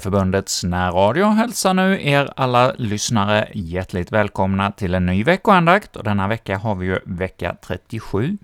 Kyrkliga 0.00 0.42
närradio 0.64 1.26
hälsar 1.26 1.74
nu 1.74 2.02
er 2.02 2.28
alla 2.36 2.72
lyssnare 2.78 3.48
hjärtligt 3.54 4.12
välkomna 4.12 4.72
till 4.72 4.94
en 4.94 5.06
ny 5.06 5.24
veckoandakt, 5.24 5.96
och 5.96 6.04
denna 6.04 6.28
vecka 6.28 6.58
har 6.58 6.74
vi 6.74 6.86
ju 6.86 6.98
vecka 7.04 7.56
37. 7.66 8.38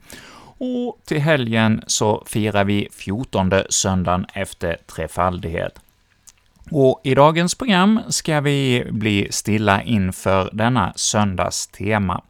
Och 0.59 0.99
till 1.05 1.21
helgen 1.21 1.83
så 1.87 2.23
firar 2.27 2.65
vi 2.65 2.89
14 2.93 3.53
söndagen 3.69 4.27
efter 4.35 4.77
trefaldighet. 4.87 5.81
Och 6.71 7.01
i 7.05 7.15
dagens 7.15 7.55
program 7.55 8.01
ska 8.09 8.41
vi 8.41 8.87
bli 8.91 9.29
stilla 9.31 9.83
inför 9.83 10.51
denna 10.53 10.93
söndags 10.97 11.67
tema. 11.67 12.23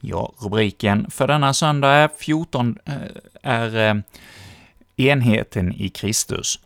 Ja, 0.00 0.32
rubriken 0.38 1.10
för 1.10 1.26
denna 1.26 1.54
söndag 1.54 1.88
är 1.88 2.08
14 2.18 2.78
eh, 2.84 2.94
är 3.42 3.76
eh, 3.76 3.94
enheten 4.96 5.72
i 5.72 5.88
Kristus. 5.88 6.60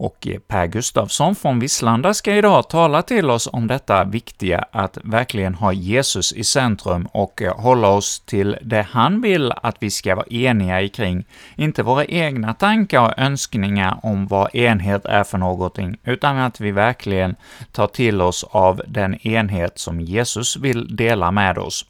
Och 0.00 0.26
eh, 0.26 0.38
Per 0.38 0.66
Gustafsson 0.66 1.34
från 1.34 1.58
Visslanda 1.58 2.14
ska 2.14 2.34
idag 2.34 2.68
tala 2.68 3.02
till 3.02 3.30
oss 3.30 3.48
om 3.52 3.66
detta 3.66 4.04
viktiga 4.04 4.64
att 4.70 4.98
verkligen 5.04 5.54
ha 5.54 5.72
Jesus 5.72 6.32
i 6.32 6.44
centrum 6.44 7.08
och 7.12 7.42
eh, 7.42 7.56
hålla 7.56 7.88
oss 7.88 8.20
till 8.20 8.56
det 8.62 8.86
han 8.90 9.20
vill 9.20 9.52
att 9.62 9.76
vi 9.78 9.90
ska 9.90 10.14
vara 10.14 10.26
eniga 10.26 10.88
kring, 10.88 11.24
inte 11.56 11.82
våra 11.82 12.04
egna 12.04 12.54
tankar 12.54 13.00
och 13.00 13.18
önskningar 13.18 14.00
om 14.02 14.26
vad 14.26 14.54
enhet 14.54 15.04
är 15.04 15.24
för 15.24 15.38
någonting, 15.38 15.96
utan 16.04 16.38
att 16.38 16.60
vi 16.60 16.70
verkligen 16.70 17.36
tar 17.72 17.86
till 17.86 18.20
oss 18.20 18.44
av 18.50 18.82
den 18.86 19.26
enhet 19.26 19.78
som 19.78 20.00
Jesus 20.00 20.56
vill 20.56 20.96
dela 20.96 21.30
med 21.30 21.58
oss. 21.58 21.84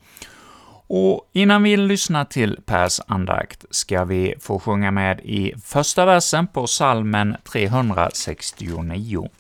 Och 0.93 1.31
innan 1.33 1.63
vi 1.63 1.77
lyssnar 1.77 2.25
till 2.25 2.61
Pers 2.67 3.01
andakt 3.07 3.65
ska 3.71 4.05
vi 4.05 4.35
få 4.41 4.59
sjunga 4.59 4.91
med 4.91 5.21
i 5.21 5.55
första 5.65 6.05
versen 6.05 6.47
på 6.47 6.67
salmen 6.67 7.37
369. 7.53 9.31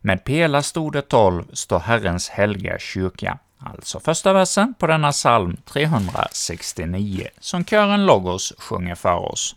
Med 0.00 0.24
pela 0.24 0.62
stod 0.62 0.92
det 0.92 1.02
tolv, 1.02 1.44
står 1.52 1.78
Herrens 1.78 2.28
helga 2.28 2.78
kyrka. 2.78 3.38
Alltså 3.58 4.00
första 4.00 4.32
versen 4.32 4.74
på 4.78 4.86
denna 4.86 5.12
psalm 5.12 5.56
369, 5.64 7.28
som 7.40 7.64
kören 7.64 8.06
Logos 8.06 8.52
sjunger 8.58 8.94
för 8.94 9.32
oss. 9.32 9.56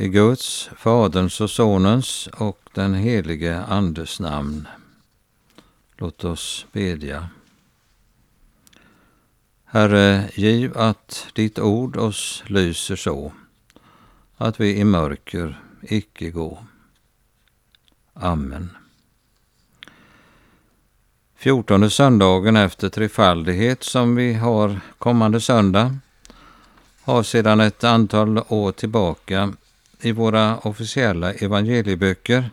I 0.00 0.08
Guds, 0.08 0.70
Faderns 0.76 1.40
och 1.40 1.50
Sonens 1.50 2.26
och 2.26 2.60
den 2.72 2.94
helige 2.94 3.62
Andes 3.62 4.20
namn. 4.20 4.68
Låt 5.96 6.24
oss 6.24 6.66
bedja. 6.72 7.28
Herre, 9.64 10.30
giv 10.34 10.78
att 10.78 11.26
ditt 11.32 11.58
ord 11.58 11.96
oss 11.96 12.42
lyser 12.46 12.96
så, 12.96 13.32
att 14.36 14.60
vi 14.60 14.76
i 14.78 14.84
mörker 14.84 15.60
icke 15.82 16.30
gå. 16.30 16.58
Amen. 18.14 18.70
Fjortonde 21.36 21.90
söndagen 21.90 22.56
efter 22.56 22.88
trefaldighet 22.88 23.82
som 23.82 24.16
vi 24.16 24.34
har 24.34 24.80
kommande 24.98 25.40
söndag 25.40 25.96
har 27.02 27.22
sedan 27.22 27.60
ett 27.60 27.84
antal 27.84 28.38
år 28.48 28.72
tillbaka 28.72 29.52
i 30.00 30.12
våra 30.12 30.58
officiella 30.58 31.32
evangelieböcker 31.32 32.50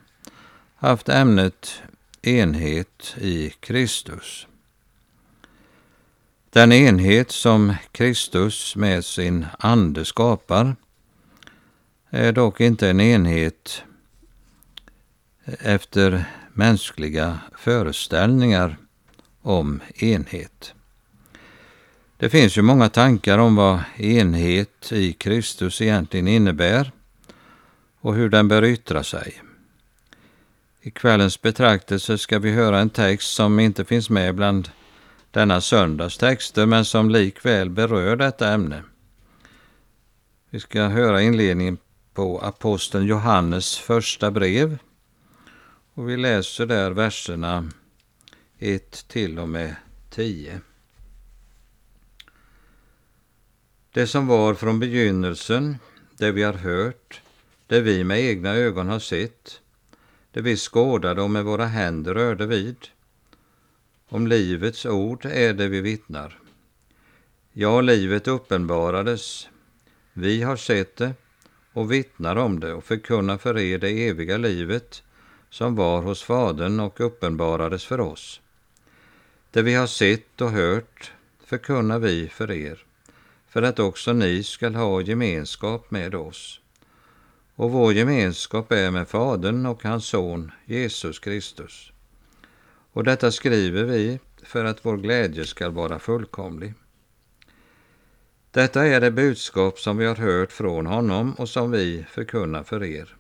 haft 0.75 1.09
ämnet 1.09 1.81
enhet 2.21 3.15
i 3.17 3.49
Kristus. 3.59 4.47
Den 6.49 6.71
enhet 6.71 7.31
som 7.31 7.73
Kristus 7.91 8.75
med 8.75 9.05
sin 9.05 9.45
ande 9.59 10.05
skapar 10.05 10.75
är 12.09 12.31
dock 12.31 12.61
inte 12.61 12.89
en 12.89 12.99
enhet 12.99 13.83
efter 15.45 16.25
mänskliga 16.53 17.39
föreställningar 17.57 18.77
om 19.41 19.79
enhet. 19.95 20.73
Det 22.17 22.29
finns 22.29 22.57
ju 22.57 22.61
många 22.61 22.89
tankar 22.89 23.37
om 23.37 23.55
vad 23.55 23.79
enhet 23.97 24.91
i 24.91 25.13
Kristus 25.13 25.81
egentligen 25.81 26.27
innebär 26.27 26.91
och 28.05 28.15
hur 28.15 28.29
den 28.29 28.47
bör 28.47 28.63
yttra 28.63 29.03
sig. 29.03 29.41
I 30.81 30.91
kvällens 30.91 31.41
betraktelse 31.41 32.17
ska 32.17 32.39
vi 32.39 32.51
höra 32.51 32.79
en 32.79 32.89
text 32.89 33.33
som 33.33 33.59
inte 33.59 33.85
finns 33.85 34.09
med 34.09 34.35
bland 34.35 34.69
denna 35.31 35.61
söndags 35.61 36.17
texter, 36.17 36.65
men 36.65 36.85
som 36.85 37.09
likväl 37.09 37.69
berör 37.69 38.15
detta 38.15 38.51
ämne. 38.53 38.83
Vi 40.49 40.59
ska 40.59 40.83
höra 40.83 41.21
inledningen 41.21 41.77
på 42.13 42.39
aposteln 42.39 43.05
Johannes 43.05 43.77
första 43.77 44.31
brev, 44.31 44.77
och 45.93 46.09
vi 46.09 46.17
läser 46.17 46.65
där 46.65 46.91
verserna 46.91 47.69
1 48.59 49.07
till 49.07 49.39
och 49.39 49.49
med 49.49 49.75
10. 50.09 50.59
Det 53.91 54.07
som 54.07 54.27
var 54.27 54.53
från 54.53 54.79
begynnelsen, 54.79 55.77
det 56.17 56.31
vi 56.31 56.43
har 56.43 56.53
hört, 56.53 57.21
det 57.67 57.81
vi 57.81 58.03
med 58.03 58.19
egna 58.19 58.55
ögon 58.55 58.87
har 58.87 58.99
sett, 58.99 59.61
det 60.31 60.41
vi 60.41 60.57
skådade 60.57 61.21
och 61.21 61.29
med 61.29 61.45
våra 61.45 61.65
händer 61.65 62.13
rörde 62.13 62.45
vid. 62.45 62.77
Om 64.07 64.27
livets 64.27 64.85
ord 64.85 65.25
är 65.25 65.53
det 65.53 65.67
vi 65.67 65.81
vittnar. 65.81 66.39
Ja, 67.53 67.81
livet 67.81 68.27
uppenbarades. 68.27 69.47
Vi 70.13 70.41
har 70.41 70.55
sett 70.55 70.95
det 70.95 71.13
och 71.73 71.91
vittnar 71.91 72.35
om 72.35 72.59
det 72.59 72.73
och 72.73 72.83
förkunnar 72.83 73.37
för 73.37 73.57
er 73.57 73.77
det 73.77 74.07
eviga 74.07 74.37
livet 74.37 75.03
som 75.49 75.75
var 75.75 76.01
hos 76.01 76.23
Fadern 76.23 76.79
och 76.79 76.99
uppenbarades 76.99 77.85
för 77.85 77.99
oss. 77.99 78.41
Det 79.51 79.61
vi 79.61 79.73
har 79.73 79.87
sett 79.87 80.41
och 80.41 80.51
hört 80.51 81.11
förkunnar 81.45 81.99
vi 81.99 82.29
för 82.29 82.51
er, 82.51 82.85
för 83.49 83.61
att 83.61 83.79
också 83.79 84.13
ni 84.13 84.43
skall 84.43 84.75
ha 84.75 85.01
gemenskap 85.01 85.91
med 85.91 86.15
oss 86.15 86.61
och 87.55 87.71
vår 87.71 87.93
gemenskap 87.93 88.71
är 88.71 88.91
med 88.91 89.07
Fadern 89.07 89.65
och 89.65 89.83
hans 89.83 90.05
son 90.05 90.51
Jesus 90.65 91.19
Kristus. 91.19 91.91
Och 92.91 93.03
detta 93.03 93.31
skriver 93.31 93.83
vi 93.83 94.19
för 94.43 94.65
att 94.65 94.85
vår 94.85 94.97
glädje 94.97 95.45
skall 95.45 95.71
vara 95.71 95.99
fullkomlig. 95.99 96.73
Detta 98.51 98.85
är 98.85 99.01
det 99.01 99.11
budskap 99.11 99.79
som 99.79 99.97
vi 99.97 100.05
har 100.05 100.15
hört 100.15 100.51
från 100.51 100.85
honom 100.85 101.33
och 101.33 101.49
som 101.49 101.71
vi 101.71 102.05
förkunnar 102.09 102.63
för 102.63 102.83
er. 102.83 103.15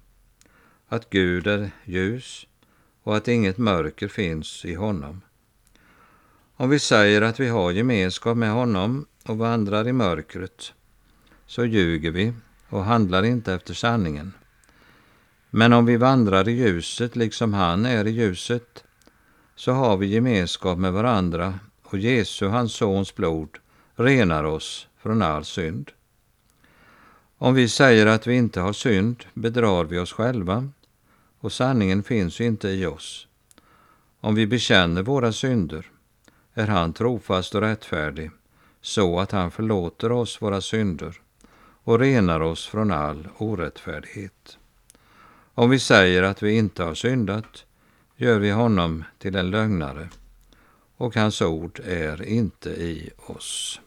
Att 0.87 1.09
Gud 1.09 1.47
är 1.47 1.71
ljus 1.85 2.47
och 3.03 3.17
att 3.17 3.27
inget 3.27 3.57
mörker 3.57 4.07
finns 4.07 4.65
i 4.65 4.73
honom. 4.73 5.21
Om 6.55 6.69
vi 6.69 6.79
säger 6.79 7.21
att 7.21 7.39
vi 7.39 7.47
har 7.47 7.71
gemenskap 7.71 8.37
med 8.37 8.51
honom 8.51 9.05
och 9.25 9.37
vandrar 9.37 9.87
i 9.87 9.93
mörkret, 9.93 10.73
så 11.45 11.65
ljuger 11.65 12.11
vi 12.11 12.33
och 12.75 12.85
handlar 12.85 13.23
inte 13.23 13.53
efter 13.53 13.73
sanningen. 13.73 14.33
Men 15.49 15.73
om 15.73 15.85
vi 15.85 15.97
vandrar 15.97 16.47
i 16.47 16.51
ljuset 16.51 17.15
liksom 17.15 17.53
han 17.53 17.85
är 17.85 18.07
i 18.07 18.11
ljuset, 18.11 18.83
så 19.55 19.71
har 19.71 19.97
vi 19.97 20.07
gemenskap 20.07 20.77
med 20.77 20.93
varandra 20.93 21.59
och 21.83 21.97
Jesu, 21.97 22.47
hans 22.47 22.73
sons 22.73 23.15
blod, 23.15 23.49
renar 23.95 24.43
oss 24.43 24.87
från 24.97 25.21
all 25.21 25.45
synd. 25.45 25.91
Om 27.37 27.53
vi 27.53 27.69
säger 27.69 28.05
att 28.05 28.27
vi 28.27 28.35
inte 28.35 28.59
har 28.59 28.73
synd 28.73 29.25
bedrar 29.33 29.83
vi 29.83 29.99
oss 29.99 30.13
själva 30.13 30.69
och 31.39 31.51
sanningen 31.51 32.03
finns 32.03 32.41
inte 32.41 32.69
i 32.69 32.85
oss. 32.85 33.27
Om 34.19 34.35
vi 34.35 34.47
bekänner 34.47 35.01
våra 35.01 35.31
synder 35.31 35.91
är 36.53 36.67
han 36.67 36.93
trofast 36.93 37.55
och 37.55 37.61
rättfärdig 37.61 38.31
så 38.81 39.19
att 39.19 39.31
han 39.31 39.51
förlåter 39.51 40.11
oss 40.11 40.41
våra 40.41 40.61
synder 40.61 41.21
och 41.85 41.99
renar 41.99 42.39
oss 42.39 42.67
från 42.67 42.91
all 42.91 43.27
orättfärdighet. 43.37 44.57
Om 45.53 45.69
vi 45.69 45.79
säger 45.79 46.23
att 46.23 46.43
vi 46.43 46.57
inte 46.57 46.83
har 46.83 46.93
syndat 46.93 47.65
gör 48.15 48.39
vi 48.39 48.51
honom 48.51 49.03
till 49.17 49.35
en 49.35 49.51
lögnare 49.51 50.09
och 50.97 51.15
hans 51.15 51.41
ord 51.41 51.79
är 51.85 52.23
inte 52.23 52.69
i 52.69 53.09
oss. 53.17 53.81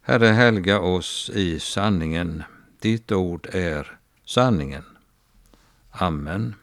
Herre, 0.00 0.26
helga 0.26 0.80
oss 0.80 1.30
i 1.34 1.60
sanningen. 1.60 2.42
Ditt 2.80 3.12
ord 3.12 3.48
är 3.52 3.98
sanningen. 4.24 4.84
Amen. 5.90 6.54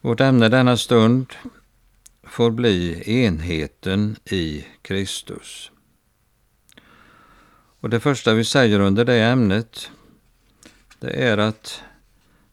Vårt 0.00 0.20
ämne 0.20 0.48
denna 0.48 0.76
stund 0.76 1.32
får 2.22 2.50
bli 2.50 3.02
enheten 3.24 4.16
i 4.24 4.66
Kristus. 4.82 5.70
Och 7.80 7.90
Det 7.90 8.00
första 8.00 8.34
vi 8.34 8.44
säger 8.44 8.80
under 8.80 9.04
det 9.04 9.22
ämnet 9.22 9.90
det 10.98 11.10
är 11.10 11.38
att 11.38 11.82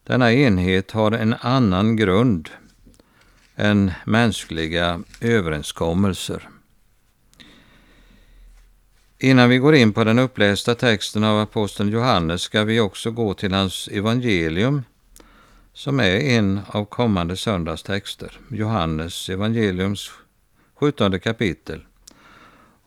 denna 0.04 0.32
enhet 0.32 0.90
har 0.90 1.12
en 1.12 1.34
annan 1.40 1.96
grund 1.96 2.48
än 3.56 3.92
mänskliga 4.04 5.00
överenskommelser. 5.20 6.48
Innan 9.18 9.48
vi 9.48 9.58
går 9.58 9.74
in 9.74 9.92
på 9.92 10.04
den 10.04 10.18
upplästa 10.18 10.74
texten 10.74 11.24
av 11.24 11.40
aposteln 11.40 11.90
Johannes 11.90 12.42
ska 12.42 12.64
vi 12.64 12.80
också 12.80 13.10
gå 13.10 13.34
till 13.34 13.52
hans 13.52 13.88
evangelium 13.88 14.82
som 15.72 16.00
är 16.00 16.16
en 16.16 16.60
av 16.66 16.84
kommande 16.84 17.36
söndags 17.36 17.82
texter, 17.82 18.40
Johannes 18.50 19.28
evangeliums 19.28 20.10
17 20.74 21.20
kapitel 21.20 21.87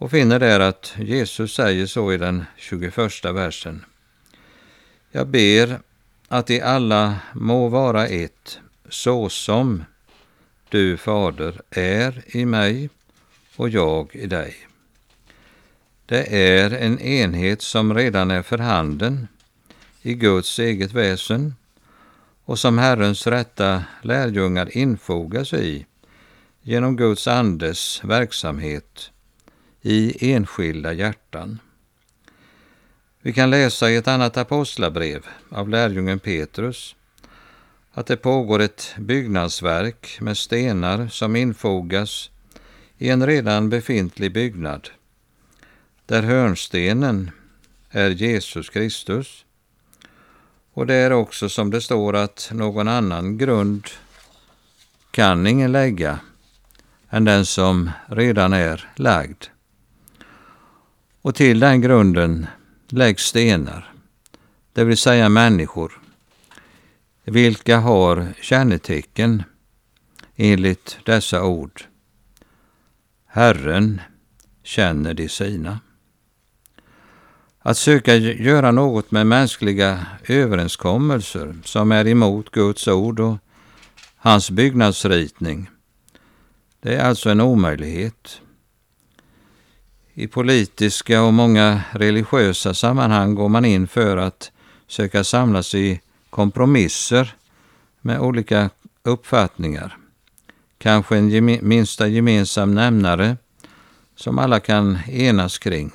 och 0.01 0.11
finner 0.11 0.39
där 0.39 0.59
att 0.59 0.93
Jesus 0.97 1.53
säger 1.53 1.85
så 1.85 2.13
i 2.13 2.17
den 2.17 2.45
21 2.57 2.97
versen. 3.25 3.85
Jag 5.11 5.27
ber 5.27 5.79
att 6.27 6.47
de 6.47 6.61
alla 6.61 7.19
må 7.33 7.67
vara 7.67 8.07
ett, 8.07 8.59
så 8.89 9.29
som 9.29 9.83
du, 10.69 10.97
Fader, 10.97 11.61
är 11.69 12.23
i 12.37 12.45
mig 12.45 12.89
och 13.55 13.69
jag 13.69 14.15
i 14.15 14.27
dig. 14.27 14.55
Det 16.05 16.53
är 16.57 16.71
en 16.71 16.99
enhet 16.99 17.61
som 17.61 17.93
redan 17.93 18.31
är 18.31 18.41
för 18.41 18.57
handen 18.57 19.27
i 20.01 20.13
Guds 20.13 20.59
eget 20.59 20.93
väsen 20.93 21.55
och 22.45 22.59
som 22.59 22.77
Herrens 22.77 23.27
rätta 23.27 23.83
lärjungar 24.01 24.77
infogas 24.77 25.53
i 25.53 25.85
genom 26.61 26.97
Guds 26.97 27.27
andes 27.27 28.03
verksamhet 28.03 29.11
i 29.81 30.31
enskilda 30.33 30.93
hjärtan. 30.93 31.59
Vi 33.21 33.33
kan 33.33 33.49
läsa 33.49 33.91
i 33.91 33.95
ett 33.95 34.07
annat 34.07 34.37
apostlabrev 34.37 35.25
av 35.49 35.69
lärjungen 35.69 36.19
Petrus 36.19 36.95
att 37.93 38.05
det 38.05 38.17
pågår 38.17 38.59
ett 38.59 38.95
byggnadsverk 38.97 40.17
med 40.21 40.37
stenar 40.37 41.07
som 41.07 41.35
infogas 41.35 42.29
i 42.97 43.09
en 43.09 43.25
redan 43.25 43.69
befintlig 43.69 44.33
byggnad, 44.33 44.89
där 46.05 46.23
hörnstenen 46.23 47.31
är 47.89 48.09
Jesus 48.09 48.69
Kristus. 48.69 49.45
Och 50.73 50.87
det 50.87 50.93
är 50.93 51.11
också 51.11 51.49
som 51.49 51.71
det 51.71 51.81
står 51.81 52.15
att 52.15 52.49
någon 52.53 52.87
annan 52.87 53.37
grund 53.37 53.87
kan 55.11 55.47
ingen 55.47 55.71
lägga 55.71 56.19
än 57.09 57.25
den 57.25 57.45
som 57.45 57.91
redan 58.07 58.53
är 58.53 58.89
lagd. 58.95 59.50
Och 61.21 61.35
till 61.35 61.59
den 61.59 61.81
grunden 61.81 62.47
läggs 62.87 63.23
stenar, 63.23 63.93
det 64.73 64.83
vill 64.83 64.97
säga 64.97 65.29
människor, 65.29 66.01
vilka 67.23 67.79
har 67.79 68.33
kännetecken 68.41 69.43
enligt 70.35 70.97
dessa 71.05 71.43
ord. 71.43 71.83
Herren 73.25 74.01
känner 74.63 75.13
de 75.13 75.29
sina. 75.29 75.79
Att 77.59 77.77
söka 77.77 78.15
göra 78.15 78.71
något 78.71 79.11
med 79.11 79.27
mänskliga 79.27 80.05
överenskommelser 80.27 81.55
som 81.63 81.91
är 81.91 82.07
emot 82.07 82.51
Guds 82.51 82.87
ord 82.87 83.19
och 83.19 83.37
hans 84.15 84.51
byggnadsritning, 84.51 85.69
det 86.79 86.95
är 86.95 87.05
alltså 87.05 87.29
en 87.29 87.41
omöjlighet. 87.41 88.41
I 90.13 90.27
politiska 90.27 91.23
och 91.23 91.33
många 91.33 91.81
religiösa 91.91 92.73
sammanhang 92.73 93.35
går 93.35 93.49
man 93.49 93.65
in 93.65 93.87
för 93.87 94.17
att 94.17 94.51
söka 94.87 95.23
samlas 95.23 95.75
i 95.75 96.01
kompromisser 96.29 97.35
med 98.01 98.19
olika 98.19 98.69
uppfattningar. 99.03 99.97
Kanske 100.77 101.17
en 101.17 101.29
geme 101.29 101.59
minsta 101.61 102.07
gemensam 102.07 102.75
nämnare 102.75 103.37
som 104.15 104.39
alla 104.39 104.59
kan 104.59 104.99
enas 105.09 105.57
kring. 105.57 105.91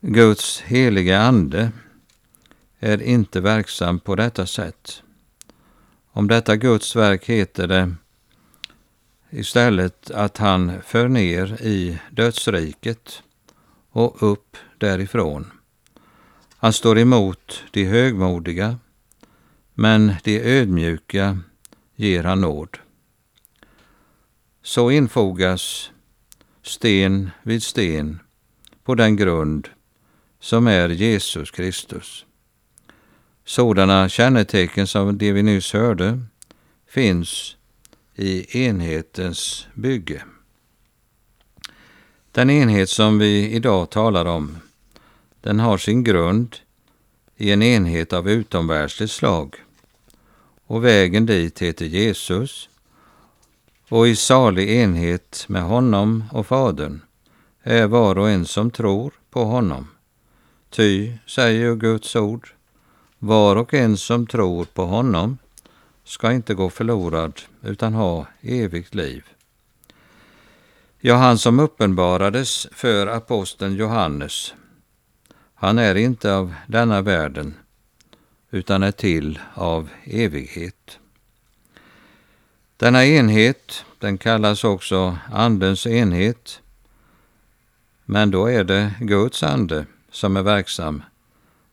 Guds 0.00 0.60
heliga 0.60 1.20
ande 1.20 1.72
är 2.78 3.02
inte 3.02 3.40
verksam 3.40 4.00
på 4.00 4.14
detta 4.14 4.46
sätt. 4.46 5.02
Om 6.12 6.28
detta 6.28 6.56
Guds 6.56 6.96
verk 6.96 7.24
heter 7.24 7.66
det 7.66 7.94
istället 9.30 10.10
att 10.10 10.38
han 10.38 10.82
för 10.82 11.08
ner 11.08 11.62
i 11.62 11.98
dödsriket 12.10 13.22
och 13.90 14.32
upp 14.32 14.56
därifrån. 14.78 15.52
Han 16.56 16.72
står 16.72 16.98
emot 16.98 17.64
de 17.70 17.84
högmodiga, 17.84 18.78
men 19.74 20.14
de 20.24 20.58
ödmjuka 20.58 21.38
ger 21.96 22.24
han 22.24 22.40
nåd. 22.40 22.78
Så 24.62 24.90
infogas 24.90 25.90
sten 26.62 27.30
vid 27.42 27.62
sten 27.62 28.18
på 28.84 28.94
den 28.94 29.16
grund 29.16 29.68
som 30.40 30.66
är 30.66 30.88
Jesus 30.88 31.50
Kristus. 31.50 32.26
Sådana 33.44 34.08
kännetecken 34.08 34.86
som 34.86 35.18
det 35.18 35.32
vi 35.32 35.42
nyss 35.42 35.72
hörde 35.72 36.20
finns 36.88 37.56
i 38.18 38.64
enhetens 38.66 39.66
bygge. 39.74 40.22
Den 42.32 42.50
enhet 42.50 42.88
som 42.88 43.18
vi 43.18 43.50
idag 43.50 43.90
talar 43.90 44.24
om, 44.24 44.58
den 45.40 45.60
har 45.60 45.78
sin 45.78 46.04
grund 46.04 46.56
i 47.36 47.52
en 47.52 47.62
enhet 47.62 48.12
av 48.12 48.30
utomvärldsligt 48.30 49.12
slag 49.12 49.56
och 50.66 50.84
vägen 50.84 51.26
dit 51.26 51.62
heter 51.62 51.86
Jesus 51.86 52.68
och 53.88 54.08
i 54.08 54.16
salig 54.16 54.70
enhet 54.70 55.44
med 55.48 55.62
honom 55.62 56.24
och 56.32 56.46
Fadern 56.46 57.00
är 57.62 57.86
var 57.86 58.18
och 58.18 58.30
en 58.30 58.46
som 58.46 58.70
tror 58.70 59.12
på 59.30 59.44
honom. 59.44 59.88
Ty, 60.70 61.12
säger 61.26 61.74
Guds 61.74 62.16
ord, 62.16 62.48
var 63.18 63.56
och 63.56 63.74
en 63.74 63.96
som 63.96 64.26
tror 64.26 64.64
på 64.64 64.84
honom 64.86 65.38
ska 66.06 66.32
inte 66.32 66.54
gå 66.54 66.70
förlorad 66.70 67.40
utan 67.62 67.94
ha 67.94 68.26
evigt 68.40 68.94
liv. 68.94 69.24
Ja, 71.00 71.16
han 71.16 71.38
som 71.38 71.60
uppenbarades 71.60 72.68
för 72.72 73.06
aposteln 73.06 73.74
Johannes, 73.76 74.54
han 75.54 75.78
är 75.78 75.94
inte 75.94 76.34
av 76.34 76.54
denna 76.66 77.02
världen 77.02 77.54
utan 78.50 78.82
är 78.82 78.92
till 78.92 79.38
av 79.54 79.88
evighet. 80.04 80.98
Denna 82.76 83.06
enhet, 83.06 83.84
den 83.98 84.18
kallas 84.18 84.64
också 84.64 85.18
Andens 85.32 85.86
enhet, 85.86 86.60
men 88.04 88.30
då 88.30 88.46
är 88.46 88.64
det 88.64 88.94
Guds 89.00 89.42
ande 89.42 89.86
som 90.10 90.36
är 90.36 90.42
verksam 90.42 91.02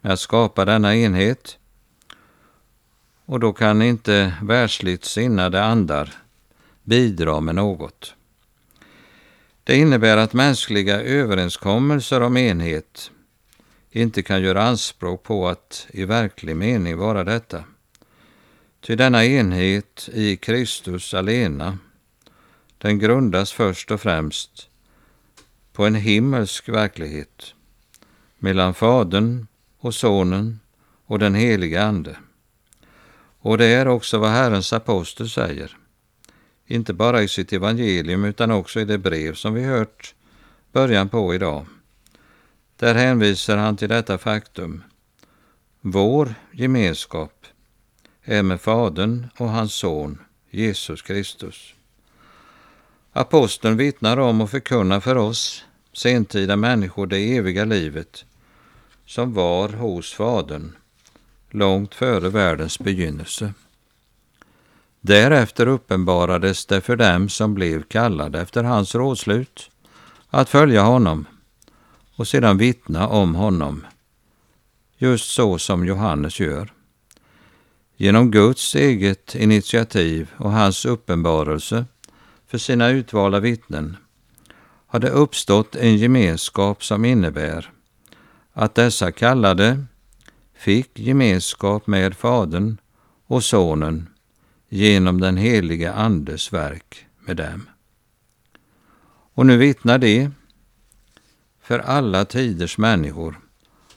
med 0.01 0.13
att 0.13 0.19
skapa 0.19 0.65
denna 0.65 0.95
enhet 0.95 1.57
och 3.25 3.39
då 3.39 3.53
kan 3.53 3.81
inte 3.81 4.33
världsligt 4.41 5.05
sinnade 5.05 5.63
andar 5.63 6.13
bidra 6.83 7.39
med 7.39 7.55
något. 7.55 8.15
Det 9.63 9.75
innebär 9.75 10.17
att 10.17 10.33
mänskliga 10.33 11.01
överenskommelser 11.01 12.21
om 12.21 12.37
enhet 12.37 13.11
inte 13.91 14.23
kan 14.23 14.41
göra 14.41 14.63
anspråk 14.63 15.23
på 15.23 15.47
att 15.47 15.87
i 15.89 16.05
verklig 16.05 16.55
mening 16.55 16.97
vara 16.97 17.23
detta. 17.23 17.63
Ty 18.81 18.95
denna 18.95 19.25
enhet 19.25 20.09
i 20.13 20.37
Kristus 20.37 21.13
alena, 21.13 21.77
den 22.77 22.99
grundas 22.99 23.51
först 23.51 23.91
och 23.91 24.01
främst 24.01 24.69
på 25.73 25.85
en 25.85 25.95
himmelsk 25.95 26.69
verklighet 26.69 27.53
mellan 28.37 28.73
Fadern 28.73 29.47
och 29.79 29.95
Sonen 29.95 30.59
och 31.05 31.19
den 31.19 31.35
helige 31.35 31.83
Ande. 31.83 32.17
Och 33.45 33.57
det 33.57 33.65
är 33.65 33.87
också 33.87 34.17
vad 34.17 34.29
Herrens 34.29 34.73
apostel 34.73 35.29
säger, 35.29 35.77
inte 36.65 36.93
bara 36.93 37.21
i 37.23 37.27
sitt 37.27 37.53
evangelium 37.53 38.25
utan 38.25 38.51
också 38.51 38.79
i 38.79 38.85
det 38.85 38.97
brev 38.97 39.33
som 39.33 39.53
vi 39.53 39.63
hört 39.63 40.15
början 40.71 41.09
på 41.09 41.35
idag. 41.35 41.65
Där 42.79 42.95
hänvisar 42.95 43.57
han 43.57 43.77
till 43.77 43.89
detta 43.89 44.17
faktum. 44.17 44.83
Vår 45.81 46.35
gemenskap 46.51 47.45
är 48.23 48.43
med 48.43 48.61
Fadern 48.61 49.27
och 49.37 49.49
hans 49.49 49.73
son 49.73 50.19
Jesus 50.49 51.01
Kristus. 51.01 51.73
Aposteln 53.11 53.77
vittnar 53.77 54.17
om 54.17 54.41
och 54.41 54.49
förkunnar 54.49 54.99
för 54.99 55.15
oss 55.15 55.65
sentida 55.93 56.55
människor 56.55 57.07
det 57.07 57.37
eviga 57.37 57.65
livet 57.65 58.25
som 59.05 59.33
var 59.33 59.69
hos 59.69 60.13
Fadern 60.13 60.75
långt 61.53 61.95
före 61.95 62.29
världens 62.29 62.79
begynnelse. 62.79 63.53
Därefter 65.01 65.67
uppenbarades 65.67 66.65
det 66.65 66.81
för 66.81 66.95
dem 66.95 67.29
som 67.29 67.53
blev 67.53 67.83
kallade 67.83 68.41
efter 68.41 68.63
hans 68.63 68.95
rådslut 68.95 69.69
att 70.29 70.49
följa 70.49 70.81
honom 70.81 71.25
och 72.15 72.27
sedan 72.27 72.57
vittna 72.57 73.07
om 73.07 73.35
honom, 73.35 73.85
just 74.97 75.29
så 75.29 75.57
som 75.57 75.85
Johannes 75.85 76.39
gör. 76.39 76.73
Genom 77.97 78.31
Guds 78.31 78.75
eget 78.75 79.35
initiativ 79.35 80.31
och 80.37 80.51
hans 80.51 80.85
uppenbarelse 80.85 81.85
för 82.47 82.57
sina 82.57 82.89
utvalda 82.89 83.39
vittnen 83.39 83.97
har 84.87 84.99
det 84.99 85.09
uppstått 85.09 85.75
en 85.75 85.97
gemenskap 85.97 86.83
som 86.83 87.05
innebär 87.05 87.71
att 88.53 88.75
dessa 88.75 89.11
kallade 89.11 89.85
fick 90.63 90.99
gemenskap 90.99 91.87
med 91.87 92.15
Fadern 92.15 92.77
och 93.27 93.43
Sonen 93.43 94.09
genom 94.69 95.21
den 95.21 95.37
helige 95.37 95.93
Andes 95.93 96.53
verk 96.53 97.05
med 97.19 97.37
dem. 97.37 97.69
Och 99.33 99.45
nu 99.45 99.57
vittnar 99.57 99.97
de 99.97 100.31
för 101.61 101.79
alla 101.79 102.25
tiders 102.25 102.77
människor 102.77 103.39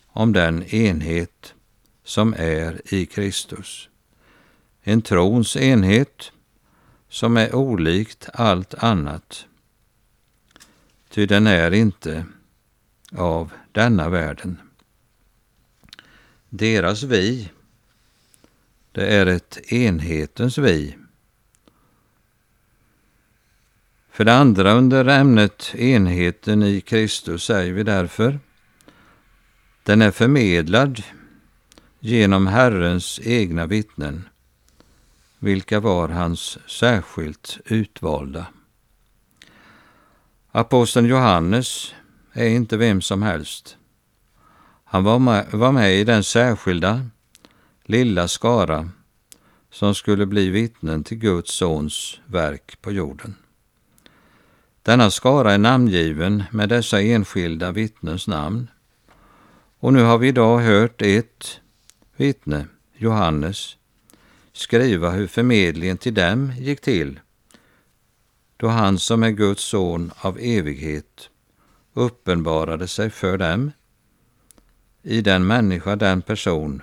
om 0.06 0.32
den 0.32 0.62
enhet 0.62 1.54
som 2.04 2.34
är 2.38 2.94
i 2.94 3.06
Kristus. 3.06 3.88
En 4.82 5.02
trons 5.02 5.56
enhet 5.56 6.32
som 7.08 7.36
är 7.36 7.54
olikt 7.54 8.28
allt 8.32 8.74
annat. 8.74 9.46
Ty 11.10 11.26
den 11.26 11.46
är 11.46 11.70
inte 11.74 12.24
av 13.12 13.52
denna 13.72 14.08
världen. 14.08 14.65
Deras 16.48 17.02
vi, 17.02 17.50
det 18.92 19.06
är 19.06 19.26
ett 19.26 19.72
enhetens 19.72 20.58
vi. 20.58 20.96
För 24.10 24.24
det 24.24 24.34
andra 24.34 24.72
under 24.72 25.04
ämnet 25.04 25.74
enheten 25.74 26.62
i 26.62 26.80
Kristus 26.80 27.44
säger 27.44 27.72
vi 27.72 27.82
därför 27.82 28.38
den 29.82 30.02
är 30.02 30.10
förmedlad 30.10 31.02
genom 32.00 32.46
Herrens 32.46 33.20
egna 33.22 33.66
vittnen, 33.66 34.28
vilka 35.38 35.80
var 35.80 36.08
hans 36.08 36.58
särskilt 36.68 37.58
utvalda. 37.64 38.46
Aposteln 40.50 41.06
Johannes 41.06 41.94
är 42.32 42.48
inte 42.48 42.76
vem 42.76 43.00
som 43.00 43.22
helst. 43.22 43.76
Han 44.88 45.04
var 45.04 45.18
med, 45.18 45.46
var 45.52 45.72
med 45.72 45.94
i 45.94 46.04
den 46.04 46.24
särskilda 46.24 47.06
lilla 47.84 48.28
skara 48.28 48.90
som 49.70 49.94
skulle 49.94 50.26
bli 50.26 50.50
vittnen 50.50 51.04
till 51.04 51.18
Guds 51.18 51.52
sons 51.52 52.20
verk 52.26 52.78
på 52.82 52.92
jorden. 52.92 53.34
Denna 54.82 55.10
skara 55.10 55.52
är 55.52 55.58
namngiven 55.58 56.42
med 56.50 56.68
dessa 56.68 57.02
enskilda 57.02 57.72
vittnens 57.72 58.26
namn. 58.26 58.68
Och 59.78 59.92
nu 59.92 60.02
har 60.02 60.18
vi 60.18 60.28
idag 60.28 60.58
hört 60.58 61.02
ett 61.02 61.60
vittne, 62.16 62.66
Johannes, 62.96 63.76
skriva 64.52 65.10
hur 65.10 65.26
förmedlingen 65.26 65.98
till 65.98 66.14
dem 66.14 66.52
gick 66.58 66.80
till, 66.80 67.20
då 68.56 68.68
han 68.68 68.98
som 68.98 69.22
är 69.22 69.30
Guds 69.30 69.62
son 69.62 70.12
av 70.20 70.38
evighet 70.40 71.30
uppenbarade 71.94 72.88
sig 72.88 73.10
för 73.10 73.38
dem 73.38 73.72
i 75.08 75.20
den 75.20 75.46
människa, 75.46 75.96
den 75.96 76.22
person 76.22 76.82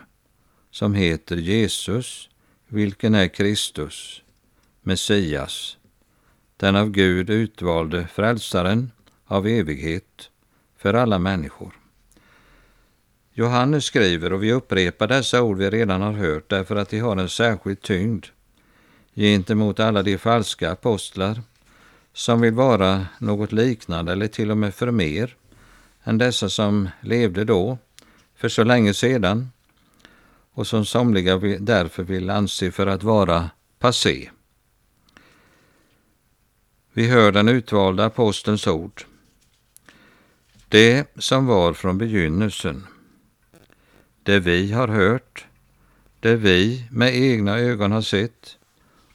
som 0.72 0.94
heter 0.94 1.36
Jesus, 1.36 2.30
vilken 2.68 3.16
är 3.16 3.28
Kristus, 3.28 4.22
Messias, 4.82 5.78
den 6.58 6.76
av 6.76 6.90
Gud 6.90 7.30
utvalde 7.30 8.08
frälsaren 8.08 8.92
av 9.26 9.48
evighet 9.48 10.30
för 10.78 10.94
alla 10.94 11.20
människor. 11.20 11.74
Johannes 13.34 13.86
skriver, 13.86 14.34
och 14.34 14.44
vi 14.44 14.52
upprepar 14.52 15.08
dessa 15.08 15.42
ord 15.42 15.58
vi 15.58 15.70
redan 15.70 16.02
har 16.02 16.14
hört 16.14 16.50
därför 16.50 16.76
att 16.76 16.90
de 16.90 17.00
har 17.00 17.18
en 17.18 17.30
särskild 17.30 17.82
tyngd 17.82 18.26
gentemot 19.16 19.80
alla 19.80 20.04
de 20.04 20.18
falska 20.18 20.72
apostlar 20.72 21.42
som 22.14 22.42
vill 22.42 22.54
vara 22.54 23.08
något 23.20 23.52
liknande 23.52 24.12
eller 24.12 24.28
till 24.28 24.52
och 24.52 24.58
med 24.58 24.76
för 24.76 24.92
mer 24.92 25.36
än 26.04 26.18
dessa 26.18 26.50
som 26.50 26.90
levde 27.02 27.44
då, 27.46 27.78
för 28.44 28.50
så 28.50 28.64
länge 28.64 28.94
sedan 28.94 29.50
och 30.54 30.68
som 30.68 30.86
somliga 30.86 31.38
därför 31.60 32.04
vill 32.04 32.30
anse 32.30 32.72
för 32.72 32.88
att 32.88 33.04
vara 33.04 33.50
passé. 33.80 34.30
Vi 36.94 37.08
hör 37.08 37.32
den 37.32 37.48
utvalda 37.48 38.06
apostelns 38.06 38.68
ord. 38.68 39.04
Det 40.68 41.14
som 41.18 41.46
var 41.46 41.74
från 41.74 41.98
begynnelsen, 41.98 42.88
det 44.24 44.40
vi 44.40 44.72
har 44.72 44.88
hört, 44.88 45.46
det 46.20 46.36
vi 46.36 46.88
med 46.92 47.16
egna 47.16 47.58
ögon 47.58 47.92
har 47.92 48.02
sett 48.02 48.58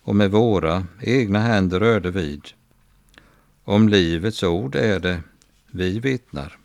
och 0.03 0.17
med 0.17 0.31
våra 0.31 0.87
egna 1.01 1.39
händer 1.41 1.81
rörde 1.81 2.11
vid. 2.11 2.43
Om 3.65 3.89
livets 3.89 4.43
ord 4.43 4.75
är 4.75 5.01
det 5.01 5.23
vi 5.67 6.01
vittnar. 6.01 6.59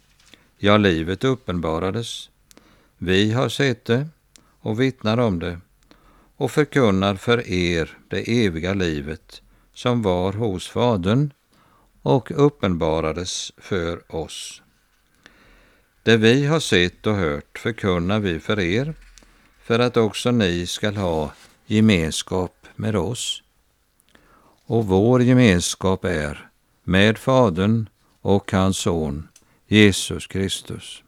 Ja, 0.58 0.78
livet 0.78 1.24
uppenbarades. 1.24 2.30
Vi 3.06 3.32
har 3.32 3.50
sett 3.50 3.86
det 3.86 4.08
och 4.60 4.82
vittnar 4.82 5.18
om 5.18 5.40
det 5.40 5.60
och 6.36 6.52
förkunnar 6.52 7.16
för 7.16 7.48
er 7.48 7.98
det 8.08 8.46
eviga 8.46 8.74
livet 8.74 9.42
som 9.74 10.02
var 10.02 10.34
hos 10.34 10.68
Fadern 10.68 11.34
och 12.02 12.32
uppenbarades 12.36 13.52
för 13.58 14.16
oss. 14.16 14.62
Det 16.04 16.18
vi 16.18 16.46
har 16.46 16.60
sett 16.60 17.08
och 17.08 17.16
hört 17.16 17.60
förkunnar 17.60 18.20
vi 18.20 18.40
för 18.40 18.60
er, 18.60 18.94
för 19.64 19.80
att 19.80 19.98
också 19.98 20.32
ni 20.32 20.68
skall 20.68 20.96
ha 20.96 21.34
gemenskap 21.66 22.68
med 22.76 22.96
oss. 22.96 23.44
Och 24.66 24.86
vår 24.86 25.22
gemenskap 25.22 26.06
är 26.06 26.50
med 26.84 27.18
Fadern 27.18 27.90
och 28.22 28.52
hans 28.52 28.78
son 28.78 29.28
Jesus 29.68 30.28
Kristus. 30.28 31.03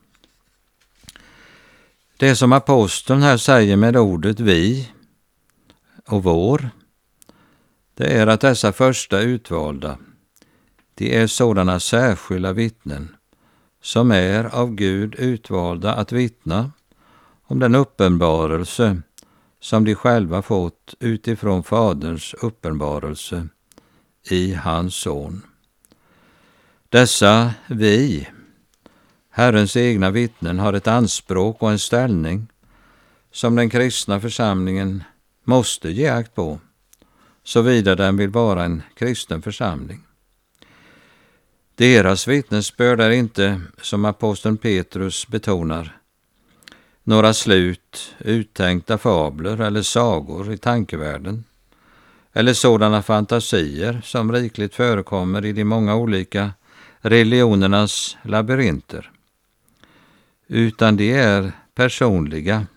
Det 2.18 2.36
som 2.36 2.54
aposteln 2.54 3.22
här 3.22 3.38
säger 3.38 3.78
med 3.78 3.98
ordet 3.98 4.40
vi 4.40 4.92
och 6.08 6.24
vår 6.24 6.70
det 7.96 8.06
är 8.06 8.28
att 8.28 8.42
dessa 8.42 8.72
första 8.74 9.20
utvalda, 9.20 9.98
de 10.96 11.22
är 11.22 11.28
sådana 11.28 11.80
särskilda 11.80 12.54
vittnen 12.54 13.16
som 13.82 14.12
är 14.12 14.44
av 14.44 14.76
Gud 14.76 15.16
utvalda 15.16 15.94
att 15.94 16.12
vittna 16.12 16.72
om 17.44 17.60
den 17.60 17.76
uppenbarelse 17.76 19.02
som 19.60 19.86
de 19.86 19.96
själva 19.96 20.42
fått 20.42 20.96
utifrån 21.00 21.64
Faderns 21.64 22.34
uppenbarelse 22.34 23.48
i 24.30 24.54
hans 24.54 24.96
son. 24.96 25.42
Dessa 26.90 27.54
vi, 27.68 28.28
Herrens 29.38 29.78
egna 29.78 30.12
vittnen, 30.12 30.60
har 30.60 30.74
ett 30.74 30.88
anspråk 30.88 31.62
och 31.62 31.72
en 31.72 31.80
ställning 31.80 32.48
som 33.32 33.56
den 33.56 33.70
kristna 33.70 34.20
församlingen 34.22 35.04
måste 35.44 35.90
ge 35.90 36.08
akt 36.08 36.36
på 36.36 36.60
såvida 37.44 37.96
den 37.96 38.18
vill 38.18 38.30
vara 38.30 38.64
en 38.64 38.84
kristen 38.94 39.42
församling. 39.42 40.04
Deras 41.76 42.28
vittnesbörd 42.28 43.02
är 43.02 43.10
inte, 43.10 43.62
som 43.82 44.06
aposteln 44.06 44.58
Petrus 44.58 45.28
betonar, 45.28 45.98
några 47.04 47.34
slut 47.34 48.16
uttänkta 48.20 48.98
fabler 48.98 49.62
eller 49.62 49.82
sagor 49.82 50.54
i 50.54 50.58
tankevärlden, 50.58 51.44
eller 52.34 52.54
sådana 52.54 53.02
fantasier 53.02 54.02
som 54.04 54.32
rikligt 54.32 54.76
förekommer 54.76 55.46
i 55.46 55.54
de 55.54 55.64
många 55.64 55.96
olika 55.96 56.52
religionernas 57.02 58.18
labyrinter, 58.22 59.12
utan 60.48 60.98
de 60.98 61.12
är 61.12 61.52
personliga, 61.76 62.68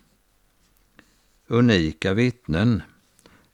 unika 1.47 2.15
vittnen 2.15 2.83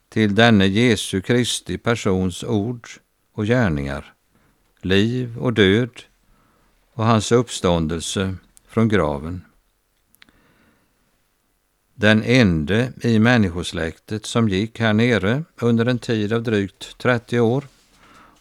till 0.09 0.35
denne 0.35 0.65
Jesu 0.65 1.21
Kristi 1.21 1.77
persons 1.77 2.43
ord 2.43 2.89
och 3.31 3.45
gärningar, 3.45 4.13
liv 4.81 5.37
och 5.37 5.53
död 5.53 6.01
och 6.93 7.05
hans 7.05 7.31
uppståndelse 7.31 8.35
från 8.67 8.87
graven. 8.87 9.41
Den 11.93 12.23
ende 12.23 12.93
i 13.01 13.19
människosläktet 13.19 14.25
som 14.25 14.49
gick 14.49 14.79
här 14.79 14.93
nere 14.93 15.43
under 15.59 15.85
en 15.85 15.99
tid 15.99 16.33
av 16.33 16.43
drygt 16.43 16.97
30 16.97 17.39
år 17.39 17.67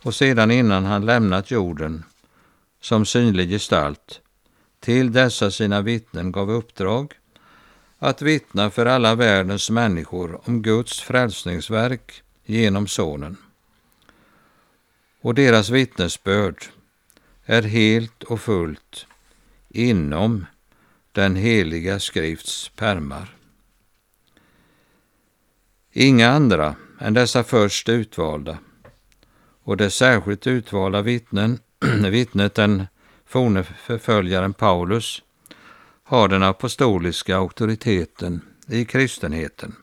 och 0.02 0.14
sedan 0.14 0.50
innan 0.50 0.84
han 0.84 1.06
lämnat 1.06 1.50
jorden 1.50 2.04
som 2.80 3.06
synlig 3.06 3.50
gestalt 3.50 4.20
till 4.84 5.12
dessa 5.12 5.50
sina 5.50 5.82
vittnen 5.82 6.32
gav 6.32 6.50
uppdrag 6.50 7.12
att 7.98 8.22
vittna 8.22 8.70
för 8.70 8.86
alla 8.86 9.14
världens 9.14 9.70
människor 9.70 10.40
om 10.44 10.62
Guds 10.62 11.00
frälsningsverk 11.00 12.22
genom 12.44 12.86
Sonen. 12.86 13.36
Och 15.20 15.34
deras 15.34 15.70
vittnesbörd 15.70 16.64
är 17.44 17.62
helt 17.62 18.22
och 18.22 18.40
fullt 18.40 19.06
inom 19.68 20.46
den 21.12 21.36
heliga 21.36 22.00
skrifts 22.00 22.68
pärmar. 22.68 23.36
Inga 25.92 26.30
andra 26.30 26.74
än 27.00 27.14
dessa 27.14 27.44
först 27.44 27.88
utvalda 27.88 28.58
och 29.62 29.76
det 29.76 29.90
särskilt 29.90 30.46
utvalda 30.46 31.02
vittnen, 31.02 31.58
vittnet 32.10 32.54
den 32.54 32.86
forne 33.34 33.62
förföljaren 33.62 34.52
Paulus, 34.52 35.22
har 36.04 36.28
den 36.28 36.42
apostoliska 36.42 37.36
auktoriteten 37.36 38.40
i 38.68 38.84
kristenheten. 38.84 39.74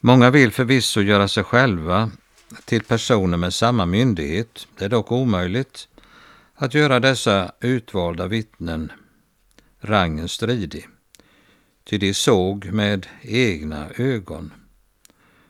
Många 0.00 0.30
vill 0.30 0.52
förvisso 0.52 1.00
göra 1.00 1.28
sig 1.28 1.44
själva 1.44 2.10
till 2.64 2.84
personer 2.84 3.36
med 3.36 3.54
samma 3.54 3.86
myndighet. 3.86 4.68
Det 4.78 4.84
är 4.84 4.88
dock 4.88 5.12
omöjligt 5.12 5.88
att 6.54 6.74
göra 6.74 7.00
dessa 7.00 7.52
utvalda 7.60 8.26
vittnen 8.26 8.92
rangen 9.80 10.28
stridig. 10.28 10.88
Ty 11.84 11.98
de 11.98 12.14
såg 12.14 12.64
med 12.64 13.06
egna 13.22 13.88
ögon, 13.96 14.52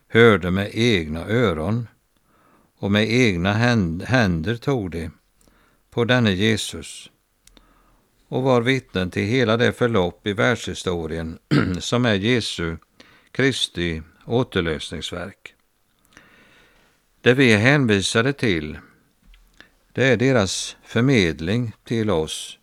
hörde 0.09 0.51
med 0.51 0.71
egna 0.73 1.27
öron 1.27 1.89
och 2.79 2.91
med 2.91 3.11
egna 3.11 3.53
händer 4.05 4.57
tog 4.57 4.91
de 4.91 5.11
på 5.91 6.05
denne 6.05 6.33
Jesus 6.33 7.11
och 8.29 8.43
var 8.43 8.61
vittnen 8.61 9.11
till 9.11 9.23
hela 9.27 9.57
det 9.57 9.73
förlopp 9.73 10.27
i 10.27 10.33
världshistorien 10.33 11.39
som 11.81 12.05
är 12.05 12.15
Jesu 12.15 12.77
Kristi 13.33 14.03
återlösningsverk. 14.25 15.55
Det 17.21 17.35
vi 17.35 17.53
är 17.53 17.59
hänvisade 17.59 18.33
till, 18.33 18.79
det 19.93 20.05
är 20.05 20.17
deras 20.17 20.77
förmedling 20.85 21.73
till 21.85 22.11
oss. 22.11 22.59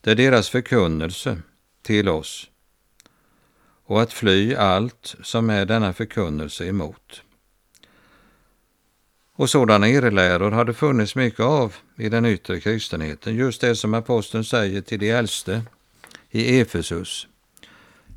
Det 0.00 0.10
är 0.10 0.14
deras 0.14 0.48
förkunnelse 0.48 1.38
till 1.82 2.08
oss 2.08 2.50
och 3.90 4.02
att 4.02 4.12
fly 4.12 4.54
allt 4.54 5.14
som 5.22 5.50
är 5.50 5.66
denna 5.66 5.92
förkunnelse 5.92 6.66
emot. 6.66 7.22
Och 9.40 9.50
sådana 9.50 9.88
irrläror 9.88 10.50
har 10.50 10.64
det 10.64 10.74
funnits 10.74 11.14
mycket 11.14 11.40
av 11.40 11.74
i 11.96 12.08
den 12.08 12.26
yttre 12.26 12.60
kristenheten. 12.60 13.34
Just 13.34 13.60
det 13.60 13.76
som 13.76 13.94
aposteln 13.94 14.44
säger 14.44 14.80
till 14.80 14.98
de 14.98 15.10
äldste 15.10 15.62
i 16.30 16.60
Efesus. 16.60 17.26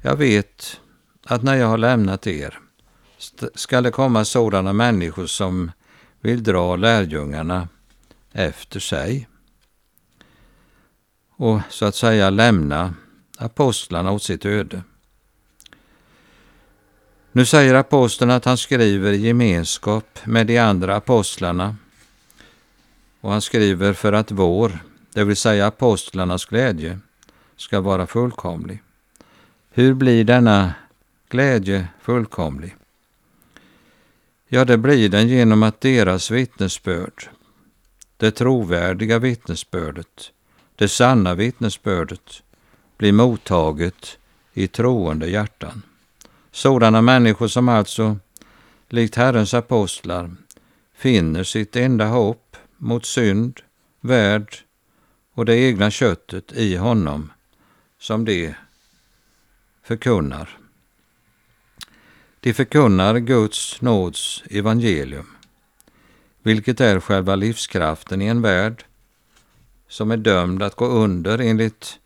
Jag 0.01 0.15
vet 0.15 0.79
att 1.25 1.43
när 1.43 1.55
jag 1.55 1.67
har 1.67 1.77
lämnat 1.77 2.27
er 2.27 2.59
skall 3.55 3.83
det 3.83 3.91
komma 3.91 4.25
sådana 4.25 4.73
människor 4.73 5.25
som 5.25 5.71
vill 6.21 6.43
dra 6.43 6.75
lärjungarna 6.75 7.67
efter 8.31 8.79
sig 8.79 9.27
och 11.37 11.59
så 11.69 11.85
att 11.85 11.95
säga 11.95 12.29
lämna 12.29 12.93
apostlarna 13.37 14.11
åt 14.11 14.23
sitt 14.23 14.45
öde. 14.45 14.81
Nu 17.35 17.45
säger 17.45 17.73
aposteln 17.73 18.31
att 18.31 18.45
han 18.45 18.57
skriver 18.57 19.11
i 19.11 19.17
gemenskap 19.17 20.19
med 20.25 20.47
de 20.47 20.57
andra 20.57 20.95
apostlarna 20.95 21.75
och 23.21 23.31
han 23.31 23.41
skriver 23.41 23.93
för 23.93 24.13
att 24.13 24.31
vår, 24.31 24.79
det 25.13 25.23
vill 25.23 25.35
säga 25.35 25.67
apostlarnas 25.67 26.45
glädje, 26.45 26.99
ska 27.57 27.81
vara 27.81 28.07
fullkomlig. 28.07 28.81
Hur 29.69 29.93
blir 29.93 30.23
denna 30.23 30.73
glädje 31.29 31.87
fullkomlig? 32.01 32.75
Ja, 34.47 34.65
det 34.65 34.77
blir 34.77 35.09
den 35.09 35.27
genom 35.27 35.63
att 35.63 35.81
deras 35.81 36.31
vittnesbörd, 36.31 37.29
det 38.17 38.31
trovärdiga 38.31 39.19
vittnesbördet, 39.19 40.31
det 40.75 40.87
sanna 40.87 41.33
vittnesbördet, 41.33 42.43
blir 42.97 43.11
mottaget 43.11 44.17
i 44.53 44.67
troende 44.67 45.29
hjärtan. 45.29 45.81
Sådana 46.55 47.01
människor 47.01 47.47
som 47.47 47.69
alltså, 47.69 48.17
likt 48.89 49.15
Herrens 49.15 49.53
apostlar, 49.53 50.35
finner 50.95 51.43
sitt 51.43 51.75
enda 51.75 52.05
hopp 52.05 52.57
mot 52.77 53.05
synd, 53.05 53.61
värld 54.01 54.57
och 55.33 55.45
det 55.45 55.55
egna 55.55 55.91
köttet 55.91 56.51
i 56.53 56.75
honom 56.75 57.31
som 57.99 58.25
de 58.25 58.53
förkunnar. 59.83 60.57
De 62.39 62.53
förkunnar 62.53 63.17
Guds 63.17 63.81
nåds 63.81 64.43
evangelium, 64.49 65.27
vilket 66.43 66.81
är 66.81 66.99
själva 66.99 67.35
livskraften 67.35 68.21
i 68.21 68.27
en 68.27 68.41
värld 68.41 68.85
som 69.87 70.11
är 70.11 70.17
dömd 70.17 70.63
att 70.63 70.75
gå 70.75 70.85
under 70.85 71.39
enligt 71.39 71.99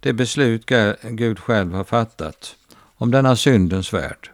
det 0.00 0.12
beslut 0.12 0.70
Gud 1.02 1.38
själv 1.38 1.72
har 1.74 1.84
fattat 1.84 2.56
om 3.02 3.10
denna 3.10 3.36
syndens 3.36 3.92
värld. 3.92 4.30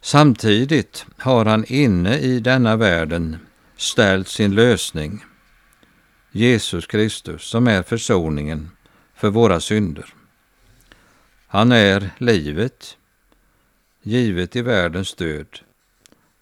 Samtidigt 0.00 1.06
har 1.18 1.44
han 1.44 1.64
inne 1.64 2.18
i 2.18 2.40
denna 2.40 2.76
världen 2.76 3.36
ställt 3.76 4.28
sin 4.28 4.54
lösning, 4.54 5.24
Jesus 6.30 6.86
Kristus, 6.86 7.42
som 7.44 7.66
är 7.66 7.82
försoningen 7.82 8.70
för 9.14 9.30
våra 9.30 9.60
synder. 9.60 10.14
Han 11.46 11.72
är 11.72 12.10
livet, 12.18 12.96
givet 14.02 14.56
i 14.56 14.62
världens 14.62 15.14
död. 15.14 15.58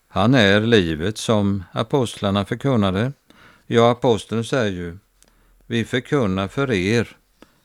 Han 0.08 0.34
är 0.34 0.60
livet 0.60 1.18
som 1.18 1.64
apostlarna 1.72 2.44
förkunnade. 2.44 3.12
Ja, 3.66 3.90
aposteln 3.90 4.44
säger 4.44 4.72
ju, 4.72 4.98
vi 5.66 5.84
förkunnar 5.84 6.48
för 6.48 6.72
er 6.72 7.16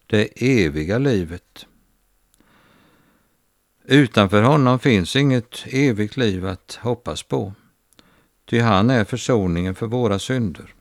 det 0.08 0.28
eviga 0.36 0.98
livet. 0.98 1.65
Utanför 3.88 4.41
honom 4.41 4.80
finns 4.80 5.15
inget 5.15 5.63
evigt 5.65 6.17
liv 6.17 6.48
att 6.48 6.80
hoppas 6.82 7.24
på. 7.24 7.54
Ty 8.45 8.60
han 8.60 8.89
är 8.89 9.04
försoningen 9.04 9.76
för 9.76 9.88
våra 9.88 10.19
synder. 10.19 10.74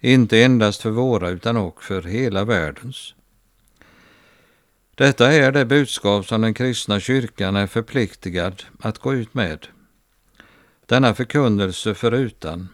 Inte 0.00 0.42
endast 0.42 0.82
för 0.82 0.90
våra 0.90 1.28
utan 1.28 1.56
också 1.56 1.86
för 1.86 2.02
hela 2.02 2.44
världens. 2.44 3.14
Detta 4.94 5.32
är 5.32 5.52
det 5.52 5.64
budskap 5.64 6.26
som 6.26 6.40
den 6.40 6.54
kristna 6.54 7.00
kyrkan 7.00 7.56
är 7.56 7.66
förpliktigad 7.66 8.62
att 8.80 8.98
gå 8.98 9.14
ut 9.14 9.34
med. 9.34 9.66
Denna 10.86 11.14
förkunnelse 11.14 11.94
förutan 11.94 12.68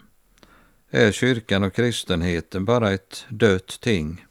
är 0.91 1.13
kyrkan 1.13 1.65
och 1.65 1.75
kristenheten 1.75 2.65
bara 2.65 2.91
ett 2.91 3.25
dött 3.29 3.81
ting 3.81 4.27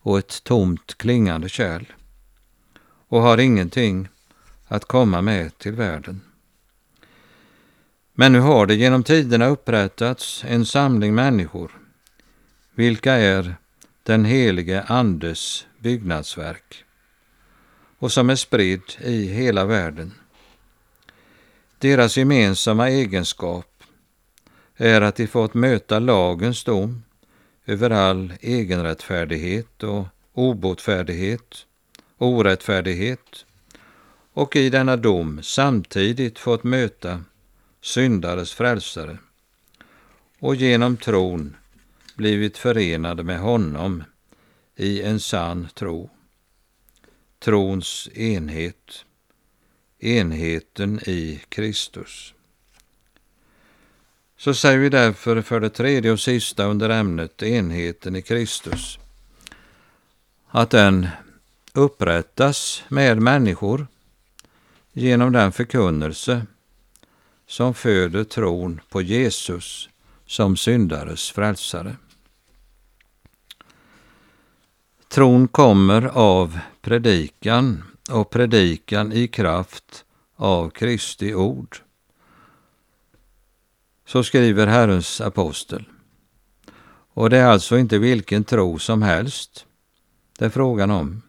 och 0.00 0.18
ett 0.18 0.44
tomt 0.44 0.98
klingande 0.98 1.48
kärl 1.48 1.84
och 3.08 3.22
har 3.22 3.38
ingenting 3.38 4.08
att 4.72 4.84
komma 4.84 5.22
med 5.22 5.58
till 5.58 5.72
världen. 5.72 6.20
Men 8.14 8.32
nu 8.32 8.40
har 8.40 8.66
det 8.66 8.74
genom 8.74 9.04
tiderna 9.04 9.46
upprättats 9.46 10.44
en 10.48 10.66
samling 10.66 11.14
människor, 11.14 11.72
vilka 12.74 13.12
är 13.12 13.54
den 14.02 14.24
helige 14.24 14.82
Andes 14.82 15.66
byggnadsverk 15.78 16.84
och 17.98 18.12
som 18.12 18.30
är 18.30 18.34
spridd 18.34 18.82
i 19.00 19.26
hela 19.26 19.64
världen. 19.64 20.12
Deras 21.78 22.16
gemensamma 22.16 22.88
egenskap 22.88 23.84
är 24.76 25.00
att 25.00 25.16
de 25.16 25.26
fått 25.26 25.54
möta 25.54 25.98
lagens 25.98 26.64
dom 26.64 27.02
över 27.66 27.90
all 27.90 28.32
egenrättfärdighet 28.40 29.82
och 29.82 30.06
obotfärdighet, 30.32 31.66
orättfärdighet 32.18 33.44
och 34.32 34.56
i 34.56 34.70
denna 34.70 34.96
dom 34.96 35.42
samtidigt 35.42 36.38
fått 36.38 36.64
möta 36.64 37.24
syndares 37.80 38.52
frälsare 38.52 39.18
och 40.38 40.54
genom 40.54 40.96
tron 40.96 41.56
blivit 42.14 42.58
förenade 42.58 43.22
med 43.22 43.40
honom 43.40 44.04
i 44.76 45.02
en 45.02 45.20
sann 45.20 45.68
tro. 45.74 46.10
Trons 47.38 48.08
enhet, 48.14 49.04
enheten 49.98 51.00
i 51.06 51.42
Kristus. 51.48 52.34
Så 54.36 54.54
säger 54.54 54.78
vi 54.78 54.88
därför 54.88 55.42
för 55.42 55.60
det 55.60 55.70
tredje 55.70 56.12
och 56.12 56.20
sista 56.20 56.64
under 56.64 56.90
ämnet 56.90 57.42
enheten 57.42 58.16
i 58.16 58.22
Kristus, 58.22 58.98
att 60.48 60.70
den 60.70 61.08
upprättas 61.72 62.82
med 62.88 63.22
människor 63.22 63.86
genom 64.92 65.32
den 65.32 65.52
förkunnelse 65.52 66.46
som 67.46 67.74
föder 67.74 68.24
tron 68.24 68.80
på 68.88 69.02
Jesus 69.02 69.88
som 70.26 70.56
syndares 70.56 71.30
frälsare. 71.30 71.96
Tron 75.08 75.48
kommer 75.48 76.02
av 76.04 76.58
predikan 76.80 77.82
och 78.10 78.30
predikan 78.30 79.12
i 79.12 79.28
kraft 79.28 80.04
av 80.36 80.70
Kristi 80.70 81.34
ord. 81.34 81.76
Så 84.06 84.24
skriver 84.24 84.66
Herrens 84.66 85.20
apostel. 85.20 85.84
Och 87.14 87.30
det 87.30 87.38
är 87.38 87.46
alltså 87.46 87.78
inte 87.78 87.98
vilken 87.98 88.44
tro 88.44 88.78
som 88.78 89.02
helst 89.02 89.66
det 90.38 90.44
är 90.44 90.50
frågan 90.50 90.90
om, 90.90 91.22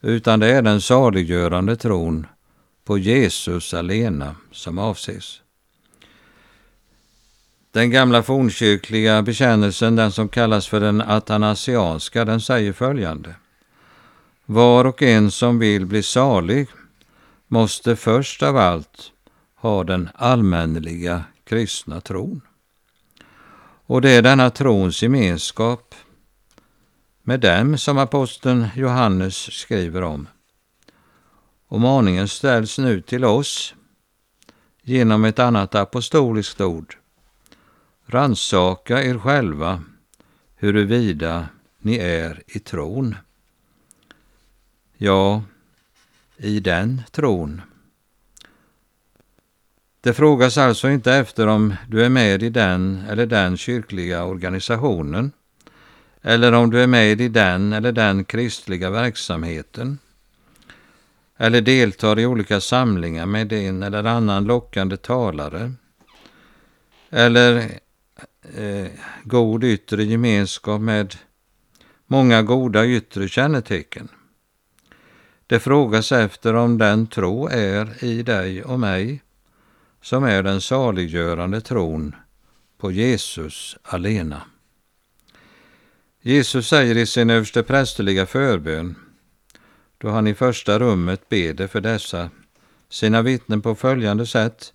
utan 0.00 0.40
det 0.40 0.46
är 0.46 0.62
den 0.62 0.80
saliggörande 0.80 1.76
tron 1.76 2.26
på 2.88 2.98
Jesus 2.98 3.74
alena 3.74 4.36
som 4.52 4.78
avses. 4.78 5.40
Den 7.70 7.90
gamla 7.90 8.22
fornkyrkliga 8.22 9.22
bekännelsen, 9.22 9.96
den 9.96 10.12
som 10.12 10.28
kallas 10.28 10.66
för 10.66 10.80
den 10.80 11.00
atanasianska, 11.00 12.24
den 12.24 12.40
säger 12.40 12.72
följande. 12.72 13.34
Var 14.46 14.84
och 14.84 15.02
en 15.02 15.30
som 15.30 15.58
vill 15.58 15.86
bli 15.86 16.02
salig 16.02 16.68
måste 17.48 17.96
först 17.96 18.42
av 18.42 18.56
allt 18.56 19.12
ha 19.54 19.84
den 19.84 20.08
allmänliga 20.14 21.24
kristna 21.44 22.00
tron. 22.00 22.40
Och 23.86 24.00
det 24.00 24.10
är 24.10 24.22
denna 24.22 24.50
trons 24.50 25.02
gemenskap 25.02 25.94
med 27.22 27.40
dem 27.40 27.78
som 27.78 27.98
aposteln 27.98 28.66
Johannes 28.76 29.52
skriver 29.52 30.02
om. 30.02 30.28
Och 31.68 31.80
maningen 31.80 32.28
ställs 32.28 32.78
nu 32.78 33.00
till 33.00 33.24
oss 33.24 33.74
genom 34.82 35.24
ett 35.24 35.38
annat 35.38 35.74
apostoliskt 35.74 36.60
ord. 36.60 36.96
Ransaka 38.06 39.02
er 39.02 39.18
själva 39.18 39.82
huruvida 40.56 41.48
ni 41.78 41.96
är 41.96 42.42
i 42.46 42.58
tron. 42.58 43.16
Ja, 44.96 45.42
i 46.36 46.60
den 46.60 47.02
tron. 47.10 47.62
Det 50.00 50.14
frågas 50.14 50.58
alltså 50.58 50.90
inte 50.90 51.12
efter 51.12 51.46
om 51.46 51.74
du 51.88 52.04
är 52.04 52.08
med 52.08 52.42
i 52.42 52.50
den 52.50 53.04
eller 53.08 53.26
den 53.26 53.56
kyrkliga 53.56 54.24
organisationen, 54.24 55.32
eller 56.22 56.52
om 56.52 56.70
du 56.70 56.82
är 56.82 56.86
med 56.86 57.20
i 57.20 57.28
den 57.28 57.72
eller 57.72 57.92
den 57.92 58.24
kristliga 58.24 58.90
verksamheten, 58.90 59.98
eller 61.40 61.60
deltar 61.60 62.18
i 62.18 62.26
olika 62.26 62.60
samlingar 62.60 63.26
med 63.26 63.52
en 63.52 63.82
eller 63.82 64.04
annan 64.04 64.44
lockande 64.44 64.96
talare, 64.96 65.72
eller 67.10 67.56
eh, 68.56 68.86
god 69.24 69.64
yttre 69.64 70.04
gemenskap 70.04 70.80
med 70.80 71.14
många 72.06 72.42
goda 72.42 72.86
yttre 72.86 73.28
kännetecken. 73.28 74.08
Det 75.46 75.60
frågas 75.60 76.12
efter 76.12 76.54
om 76.54 76.78
den 76.78 77.06
tro 77.06 77.48
är 77.48 78.04
i 78.04 78.22
dig 78.22 78.64
och 78.64 78.80
mig 78.80 79.22
som 80.02 80.24
är 80.24 80.42
den 80.42 80.60
saliggörande 80.60 81.60
tron 81.60 82.14
på 82.78 82.92
Jesus 82.92 83.76
alena. 83.82 84.42
Jesus 86.22 86.68
säger 86.68 86.96
i 86.96 87.06
sin 87.06 87.30
översteprästerliga 87.30 88.26
förbön, 88.26 88.94
då 89.98 90.08
han 90.08 90.26
i 90.26 90.34
första 90.34 90.78
rummet 90.78 91.28
beder 91.28 91.66
för 91.66 91.80
dessa 91.80 92.30
sina 92.88 93.22
vittnen 93.22 93.62
på 93.62 93.74
följande 93.74 94.26
sätt. 94.26 94.72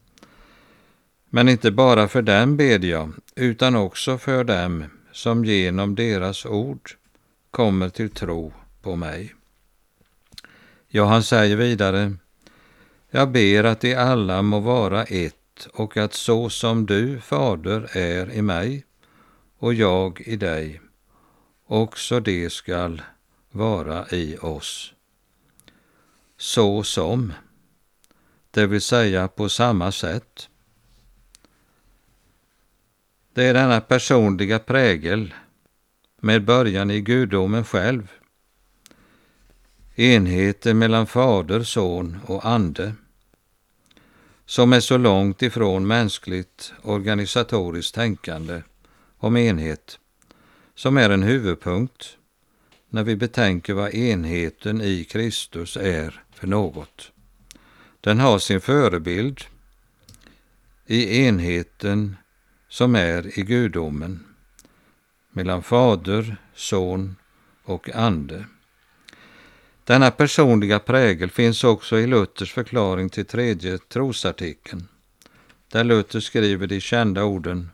Men 1.29 1.49
inte 1.49 1.71
bara 1.71 2.07
för 2.07 2.21
dem 2.21 2.57
beder 2.57 2.87
jag, 2.87 3.13
utan 3.35 3.75
också 3.75 4.17
för 4.17 4.43
dem 4.43 4.85
som 5.11 5.45
genom 5.45 5.95
deras 5.95 6.45
ord 6.45 6.91
kommer 7.51 7.89
till 7.89 8.09
tro 8.09 8.53
på 8.81 8.95
mig. 8.95 9.35
Ja, 10.87 11.05
han 11.05 11.23
säger 11.23 11.55
vidare, 11.55 12.13
jag 13.09 13.31
ber 13.31 13.63
att 13.63 13.81
de 13.81 13.95
alla 13.95 14.41
må 14.41 14.59
vara 14.59 15.03
ett 15.03 15.67
och 15.73 15.97
att 15.97 16.13
så 16.13 16.49
som 16.49 16.85
du, 16.85 17.19
Fader, 17.19 17.97
är 17.97 18.31
i 18.31 18.41
mig 18.41 18.85
och 19.57 19.73
jag 19.73 20.21
i 20.21 20.35
dig, 20.35 20.81
också 21.67 22.19
det 22.19 22.49
skall 22.49 23.01
vara 23.51 24.07
i 24.07 24.37
oss. 24.37 24.92
Så 26.43 26.83
som, 26.83 27.33
det 28.51 28.67
vill 28.67 28.81
säga 28.81 29.27
på 29.27 29.49
samma 29.49 29.91
sätt. 29.91 30.49
Det 33.33 33.43
är 33.43 33.53
denna 33.53 33.81
personliga 33.81 34.59
prägel 34.59 35.33
med 36.21 36.45
början 36.45 36.91
i 36.91 37.01
gudomen 37.01 37.63
själv. 37.63 38.11
Enheten 39.95 40.77
mellan 40.77 41.07
Fader, 41.07 41.63
Son 41.63 42.19
och 42.25 42.45
Ande 42.45 42.93
som 44.45 44.73
är 44.73 44.79
så 44.79 44.97
långt 44.97 45.41
ifrån 45.41 45.87
mänskligt 45.87 46.73
organisatoriskt 46.81 47.95
tänkande 47.95 48.61
om 49.17 49.37
enhet 49.37 49.99
som 50.75 50.97
är 50.97 51.09
en 51.09 51.23
huvudpunkt 51.23 52.17
när 52.89 53.03
vi 53.03 53.15
betänker 53.15 53.73
vad 53.73 53.93
enheten 53.93 54.81
i 54.81 55.03
Kristus 55.03 55.77
är 55.77 56.22
för 56.43 56.47
något. 56.47 57.11
Den 58.01 58.19
har 58.19 58.39
sin 58.39 58.61
förebild 58.61 59.41
i 60.85 61.25
enheten 61.25 62.17
som 62.69 62.95
är 62.95 63.39
i 63.39 63.43
gudomen 63.43 64.25
mellan 65.31 65.63
Fader, 65.63 66.37
Son 66.55 67.15
och 67.63 67.89
Ande. 67.95 68.45
Denna 69.83 70.11
personliga 70.11 70.79
prägel 70.79 71.29
finns 71.29 71.63
också 71.63 71.99
i 71.99 72.07
Luthers 72.07 72.53
förklaring 72.53 73.09
till 73.09 73.25
tredje 73.25 73.77
trosartikeln, 73.77 74.87
där 75.67 75.83
Luther 75.83 76.19
skriver 76.19 76.67
de 76.67 76.79
kända 76.79 77.23
orden 77.23 77.69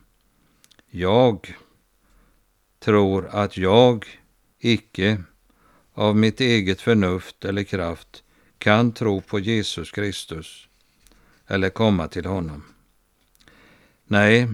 Jag 0.90 1.54
tror 2.80 3.28
att 3.28 3.58
jag 3.58 4.06
icke 4.60 5.24
av 5.94 6.16
mitt 6.16 6.42
eget 6.42 6.82
förnuft 6.82 7.46
eller 7.46 7.64
kraft 7.64 8.24
kan 8.60 8.92
tro 8.92 9.22
på 9.22 9.40
Jesus 9.40 9.92
Kristus 9.92 10.68
eller 11.48 11.70
komma 11.70 12.08
till 12.08 12.26
honom. 12.26 12.64
Nej, 14.06 14.48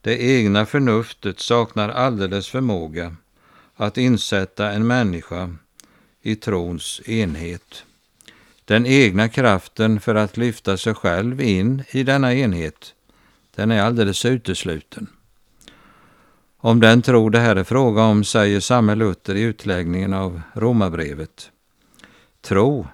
det 0.00 0.22
egna 0.22 0.66
förnuftet 0.66 1.40
saknar 1.40 1.88
alldeles 1.88 2.48
förmåga 2.48 3.16
att 3.74 3.98
insätta 3.98 4.72
en 4.72 4.86
människa 4.86 5.54
i 6.22 6.36
trons 6.36 7.00
enhet. 7.04 7.84
Den 8.64 8.86
egna 8.86 9.28
kraften 9.28 10.00
för 10.00 10.14
att 10.14 10.36
lyfta 10.36 10.76
sig 10.76 10.94
själv 10.94 11.40
in 11.40 11.82
i 11.90 12.02
denna 12.02 12.34
enhet, 12.34 12.94
den 13.54 13.70
är 13.70 13.82
alldeles 13.82 14.24
utesluten. 14.24 15.06
Om 16.58 16.80
den 16.80 17.02
tro 17.02 17.30
det 17.30 17.38
här 17.38 17.56
är 17.56 17.64
fråga 17.64 18.02
om 18.02 18.24
säger 18.24 18.60
samme 18.60 18.94
Luther 18.94 19.34
i 19.34 19.40
utläggningen 19.40 20.14
av 20.14 20.40
Romarbrevet. 20.54 21.50
Tro, 22.40 22.86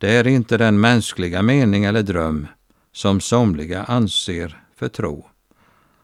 det 0.00 0.10
är 0.10 0.26
inte 0.26 0.56
den 0.56 0.80
mänskliga 0.80 1.42
mening 1.42 1.84
eller 1.84 2.02
dröm 2.02 2.46
som 2.92 3.20
somliga 3.20 3.84
anser 3.84 4.62
för 4.76 4.88
tro. 4.88 5.28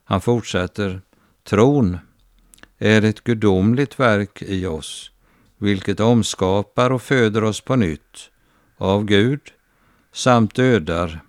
Han 0.04 0.20
fortsätter, 0.20 1.00
tron 1.44 1.98
är 2.78 3.04
ett 3.04 3.24
gudomligt 3.24 4.00
verk 4.00 4.42
i 4.42 4.66
oss, 4.66 5.10
vilket 5.58 6.00
omskapar 6.00 6.90
och 6.90 7.02
föder 7.02 7.44
oss 7.44 7.60
på 7.60 7.76
nytt 7.76 8.30
av 8.76 9.04
Gud 9.04 9.40
samt 10.12 10.54
dödar 10.54 11.20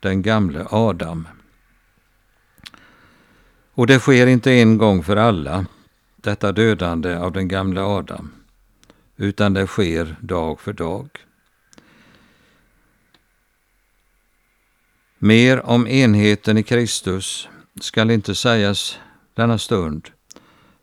den 0.00 0.22
gamle 0.22 0.66
Adam. 0.70 1.28
Och 3.74 3.86
det 3.86 3.98
sker 3.98 4.26
inte 4.26 4.52
en 4.52 4.78
gång 4.78 5.02
för 5.02 5.16
alla, 5.16 5.66
detta 6.16 6.52
dödande 6.52 7.16
av 7.16 7.32
den 7.32 7.48
gamle 7.48 7.80
Adam, 7.80 8.30
utan 9.16 9.54
det 9.54 9.66
sker 9.66 10.16
dag 10.20 10.60
för 10.60 10.72
dag. 10.72 11.08
Mer 15.20 15.66
om 15.66 15.86
enheten 15.86 16.58
i 16.58 16.62
Kristus 16.62 17.48
skall 17.80 18.10
inte 18.10 18.34
sägas 18.34 18.98
denna 19.34 19.58
stund, 19.58 20.08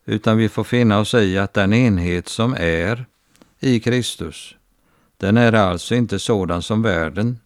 utan 0.05 0.37
vi 0.37 0.49
får 0.49 0.63
finna 0.63 0.99
oss 0.99 1.13
i 1.13 1.37
att 1.37 1.53
den 1.53 1.73
enhet 1.73 2.27
som 2.27 2.53
är 2.53 3.05
i 3.59 3.79
Kristus, 3.79 4.55
den 5.17 5.37
är 5.37 5.53
alltså 5.53 5.95
inte 5.95 6.19
sådan 6.19 6.61
som 6.61 6.81
världen 6.81 7.39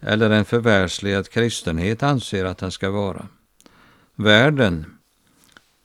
eller 0.00 0.30
en 0.30 0.44
förvärsligad 0.44 1.28
kristenhet 1.28 2.02
anser 2.02 2.44
att 2.44 2.58
den 2.58 2.70
ska 2.70 2.90
vara. 2.90 3.26
Världen, 4.14 4.86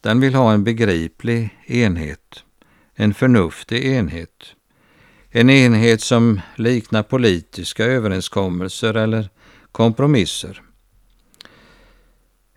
den 0.02 0.20
vill 0.20 0.36
ha 0.36 0.54
en 0.54 0.64
begriplig 0.64 1.60
enhet, 1.66 2.44
en 2.96 3.14
förnuftig 3.14 3.86
enhet, 3.86 4.46
en 5.30 5.50
enhet 5.50 6.02
som 6.02 6.42
liknar 6.56 7.04
politiska 7.04 7.86
överenskommelser 7.86 8.94
eller 8.94 9.30
kompromisser. 9.76 10.62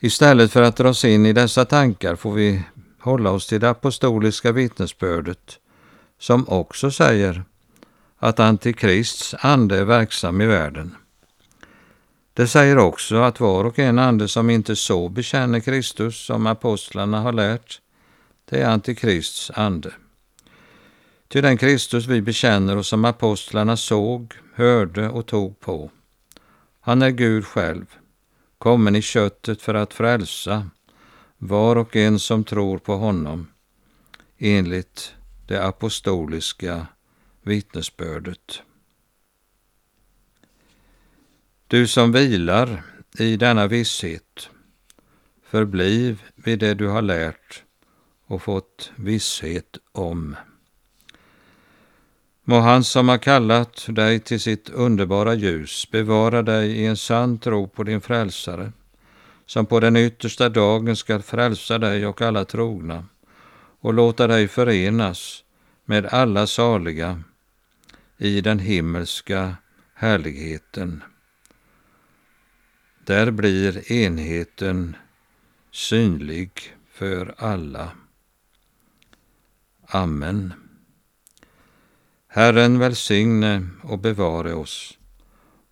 Istället 0.00 0.52
för 0.52 0.62
att 0.62 0.76
dras 0.76 1.04
in 1.04 1.26
i 1.26 1.32
dessa 1.32 1.64
tankar 1.64 2.16
får 2.16 2.32
vi 2.32 2.62
hålla 3.00 3.30
oss 3.30 3.46
till 3.46 3.60
det 3.60 3.70
apostoliska 3.70 4.52
vittnesbördet 4.52 5.58
som 6.18 6.48
också 6.48 6.90
säger 6.90 7.44
att 8.18 8.40
Antikrists 8.40 9.34
ande 9.38 9.78
är 9.78 9.84
verksam 9.84 10.40
i 10.40 10.46
världen. 10.46 10.94
Det 12.34 12.46
säger 12.46 12.78
också 12.78 13.16
att 13.16 13.40
var 13.40 13.64
och 13.64 13.78
en 13.78 13.98
ande 13.98 14.28
som 14.28 14.50
inte 14.50 14.76
så 14.76 15.08
bekänner 15.08 15.60
Kristus 15.60 16.26
som 16.26 16.46
apostlarna 16.46 17.20
har 17.20 17.32
lärt, 17.32 17.80
det 18.50 18.60
är 18.60 18.68
Antikrists 18.68 19.50
ande. 19.54 19.92
Till 21.28 21.42
den 21.42 21.58
Kristus 21.58 22.06
vi 22.06 22.22
bekänner 22.22 22.76
och 22.76 22.86
som 22.86 23.04
apostlarna 23.04 23.76
såg, 23.76 24.34
hörde 24.54 25.08
och 25.08 25.26
tog 25.26 25.60
på. 25.60 25.90
Han 26.88 27.02
är 27.02 27.10
Gud 27.10 27.44
själv, 27.44 27.86
kommen 28.58 28.96
i 28.96 29.02
köttet 29.02 29.62
för 29.62 29.74
att 29.74 29.94
frälsa 29.94 30.70
var 31.38 31.76
och 31.76 31.96
en 31.96 32.18
som 32.18 32.44
tror 32.44 32.78
på 32.78 32.94
honom, 32.94 33.50
enligt 34.38 35.14
det 35.46 35.64
apostoliska 35.66 36.86
vittnesbördet. 37.42 38.62
Du 41.66 41.86
som 41.86 42.12
vilar 42.12 42.82
i 43.18 43.36
denna 43.36 43.66
visshet, 43.66 44.50
förbliv 45.42 46.22
vid 46.34 46.58
det 46.58 46.74
du 46.74 46.88
har 46.88 47.02
lärt 47.02 47.64
och 48.26 48.42
fått 48.42 48.92
visshet 48.96 49.78
om. 49.92 50.36
Må 52.48 52.60
han 52.60 52.84
som 52.84 53.08
har 53.08 53.18
kallat 53.18 53.86
dig 53.88 54.20
till 54.20 54.40
sitt 54.40 54.70
underbara 54.70 55.34
ljus 55.34 55.90
bevara 55.90 56.42
dig 56.42 56.70
i 56.70 56.86
en 56.86 56.96
sann 56.96 57.38
tro 57.38 57.68
på 57.68 57.84
din 57.84 58.00
frälsare, 58.00 58.72
som 59.46 59.66
på 59.66 59.80
den 59.80 59.96
yttersta 59.96 60.48
dagen 60.48 60.96
skall 60.96 61.22
frälsa 61.22 61.78
dig 61.78 62.06
och 62.06 62.22
alla 62.22 62.44
trogna 62.44 63.04
och 63.80 63.94
låta 63.94 64.26
dig 64.26 64.48
förenas 64.48 65.44
med 65.84 66.06
alla 66.06 66.46
saliga 66.46 67.22
i 68.18 68.40
den 68.40 68.58
himmelska 68.58 69.56
härligheten. 69.94 71.02
Där 73.04 73.30
blir 73.30 73.92
enheten 73.92 74.96
synlig 75.70 76.50
för 76.92 77.34
alla. 77.38 77.90
Amen. 79.86 80.67
Herren 82.38 82.78
välsigne 82.78 83.66
och 83.82 83.98
bevare 83.98 84.54
oss 84.54 84.98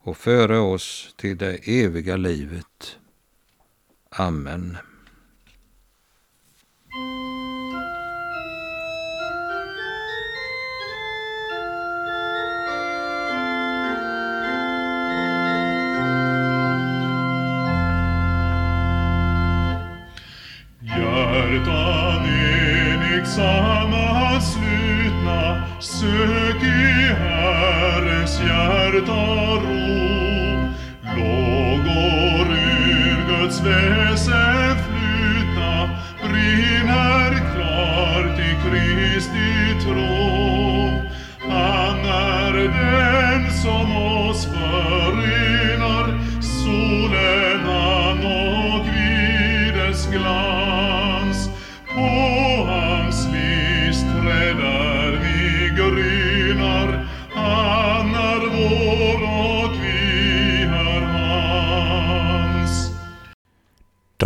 och 0.02 0.16
före 0.16 0.58
oss 0.58 1.14
till 1.16 1.38
det 1.38 1.54
eviga 1.68 2.16
livet. 2.16 2.98
Amen. 4.10 4.76
Guds 33.46 33.60
väsen 33.60 34.76
flutna, 34.76 35.88
brinner 36.22 37.30
klart 37.54 38.38
i 38.38 38.56
Kristi 38.64 39.84
tro. 39.84 40.90
Han 41.50 41.98
är 41.98 42.52
den 42.52 43.52
som 43.52 44.05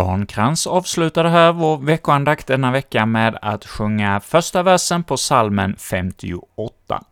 Dan 0.00 0.26
Krantz 0.26 0.66
avslutade 0.66 1.28
här 1.28 1.52
vår 1.52 1.78
veckoandakt 1.78 2.46
denna 2.46 2.70
vecka 2.70 3.06
med 3.06 3.38
att 3.42 3.66
sjunga 3.66 4.20
första 4.20 4.62
versen 4.62 5.04
på 5.04 5.16
salmen 5.16 5.76
58. 5.78 7.02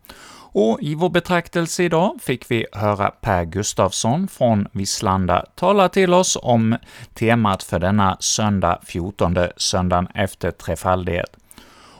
Och 0.51 0.79
i 0.81 0.95
vår 0.95 1.09
betraktelse 1.09 1.83
idag 1.83 2.19
fick 2.21 2.51
vi 2.51 2.65
höra 2.71 3.11
Per 3.11 3.45
Gustafsson 3.45 4.27
från 4.27 4.67
Visslanda 4.71 5.45
tala 5.55 5.89
till 5.89 6.13
oss 6.13 6.37
om 6.41 6.77
temat 7.13 7.63
för 7.63 7.79
denna 7.79 8.17
söndag 8.19 8.79
14, 8.83 9.37
söndagen 9.57 10.07
efter 10.13 10.51
trefaldighet. 10.51 11.38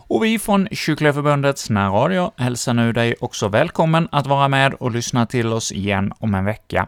Och 0.10 0.24
vi 0.24 0.40
från 0.40 0.68
Kyrkliga 0.72 1.14
Förbundets 1.14 1.70
närradio 1.70 2.32
hälsar 2.38 2.74
nu 2.74 2.94
dig 2.94 3.16
också 3.20 3.48
välkommen 3.48 4.08
att 4.12 4.28
vara 4.28 4.48
med 4.48 4.74
och 4.74 4.92
lyssna 4.92 5.26
till 5.26 5.54
oss 5.54 5.72
igen 5.72 6.14
om 6.20 6.36
en 6.36 6.46
vecka. 6.46 6.88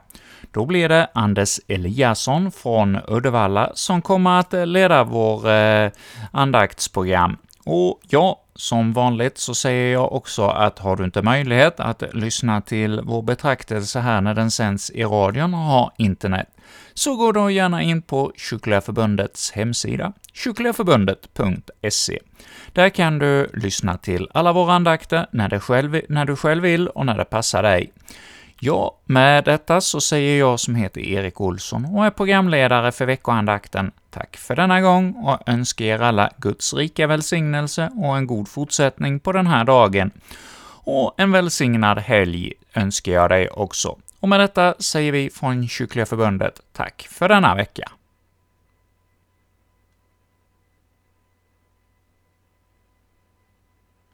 Då 0.51 0.65
blir 0.65 0.89
det 0.89 1.09
Anders 1.13 1.59
Eliasson 1.67 2.51
från 2.51 2.97
Uddevalla 3.07 3.71
som 3.73 4.01
kommer 4.01 4.39
att 4.39 4.53
leda 4.67 5.03
vår 5.03 5.49
eh, 5.49 5.91
andaktsprogram. 6.31 7.37
Och 7.65 7.99
jag 8.09 8.35
som 8.55 8.93
vanligt 8.93 9.37
så 9.37 9.55
säger 9.55 9.93
jag 9.93 10.13
också 10.13 10.47
att 10.47 10.79
har 10.79 10.95
du 10.95 11.03
inte 11.03 11.21
möjlighet 11.21 11.79
att 11.79 12.03
lyssna 12.13 12.61
till 12.61 13.01
vår 13.03 13.21
betraktelse 13.21 13.99
här 13.99 14.21
när 14.21 14.33
den 14.33 14.51
sänds 14.51 14.89
i 14.89 15.03
radion 15.03 15.53
och 15.53 15.59
har 15.59 15.91
internet, 15.97 16.47
så 16.93 17.15
gå 17.15 17.31
då 17.31 17.49
gärna 17.49 17.81
in 17.81 18.01
på 18.01 18.31
Kyrkliga 18.35 18.81
Förbundets 18.81 19.51
hemsida, 19.51 20.13
kyrkligaförbundet.se. 20.33 22.19
Där 22.73 22.89
kan 22.89 23.19
du 23.19 23.49
lyssna 23.53 23.97
till 23.97 24.27
alla 24.33 24.53
våra 24.53 24.73
andakter 24.73 25.27
när, 25.31 25.49
det 25.49 25.59
själv, 25.59 26.01
när 26.09 26.25
du 26.25 26.35
själv 26.35 26.63
vill 26.63 26.87
och 26.87 27.05
när 27.05 27.17
det 27.17 27.25
passar 27.25 27.63
dig. 27.63 27.91
Ja, 28.59 28.97
med 29.05 29.43
detta 29.43 29.81
så 29.81 30.01
säger 30.01 30.39
jag 30.39 30.59
som 30.59 30.75
heter 30.75 31.01
Erik 31.01 31.41
Olsson 31.41 31.85
och 31.85 32.05
är 32.05 32.09
programledare 32.09 32.91
för 32.91 33.05
veckoandakten 33.05 33.91
tack 34.11 34.37
för 34.37 34.55
denna 34.55 34.81
gång 34.81 35.13
och 35.13 35.39
önskar 35.45 35.85
er 35.85 35.99
alla 35.99 36.29
Guds 36.37 36.73
rika 36.73 37.07
välsignelse 37.07 37.91
och 37.97 38.17
en 38.17 38.27
god 38.27 38.47
fortsättning 38.47 39.19
på 39.19 39.31
den 39.31 39.47
här 39.47 39.63
dagen. 39.63 40.11
Och 40.83 41.13
en 41.17 41.31
välsignad 41.31 41.99
helg 41.99 42.53
önskar 42.73 43.11
jag 43.11 43.29
dig 43.29 43.49
också. 43.49 43.97
Och 44.19 44.29
med 44.29 44.39
detta 44.39 44.73
säger 44.79 45.11
vi 45.11 45.29
från 45.29 45.67
Kyrkliga 45.67 46.05
Förbundet 46.05 46.61
tack 46.73 47.07
för 47.11 47.29
denna 47.29 47.55
vecka. 47.55 47.91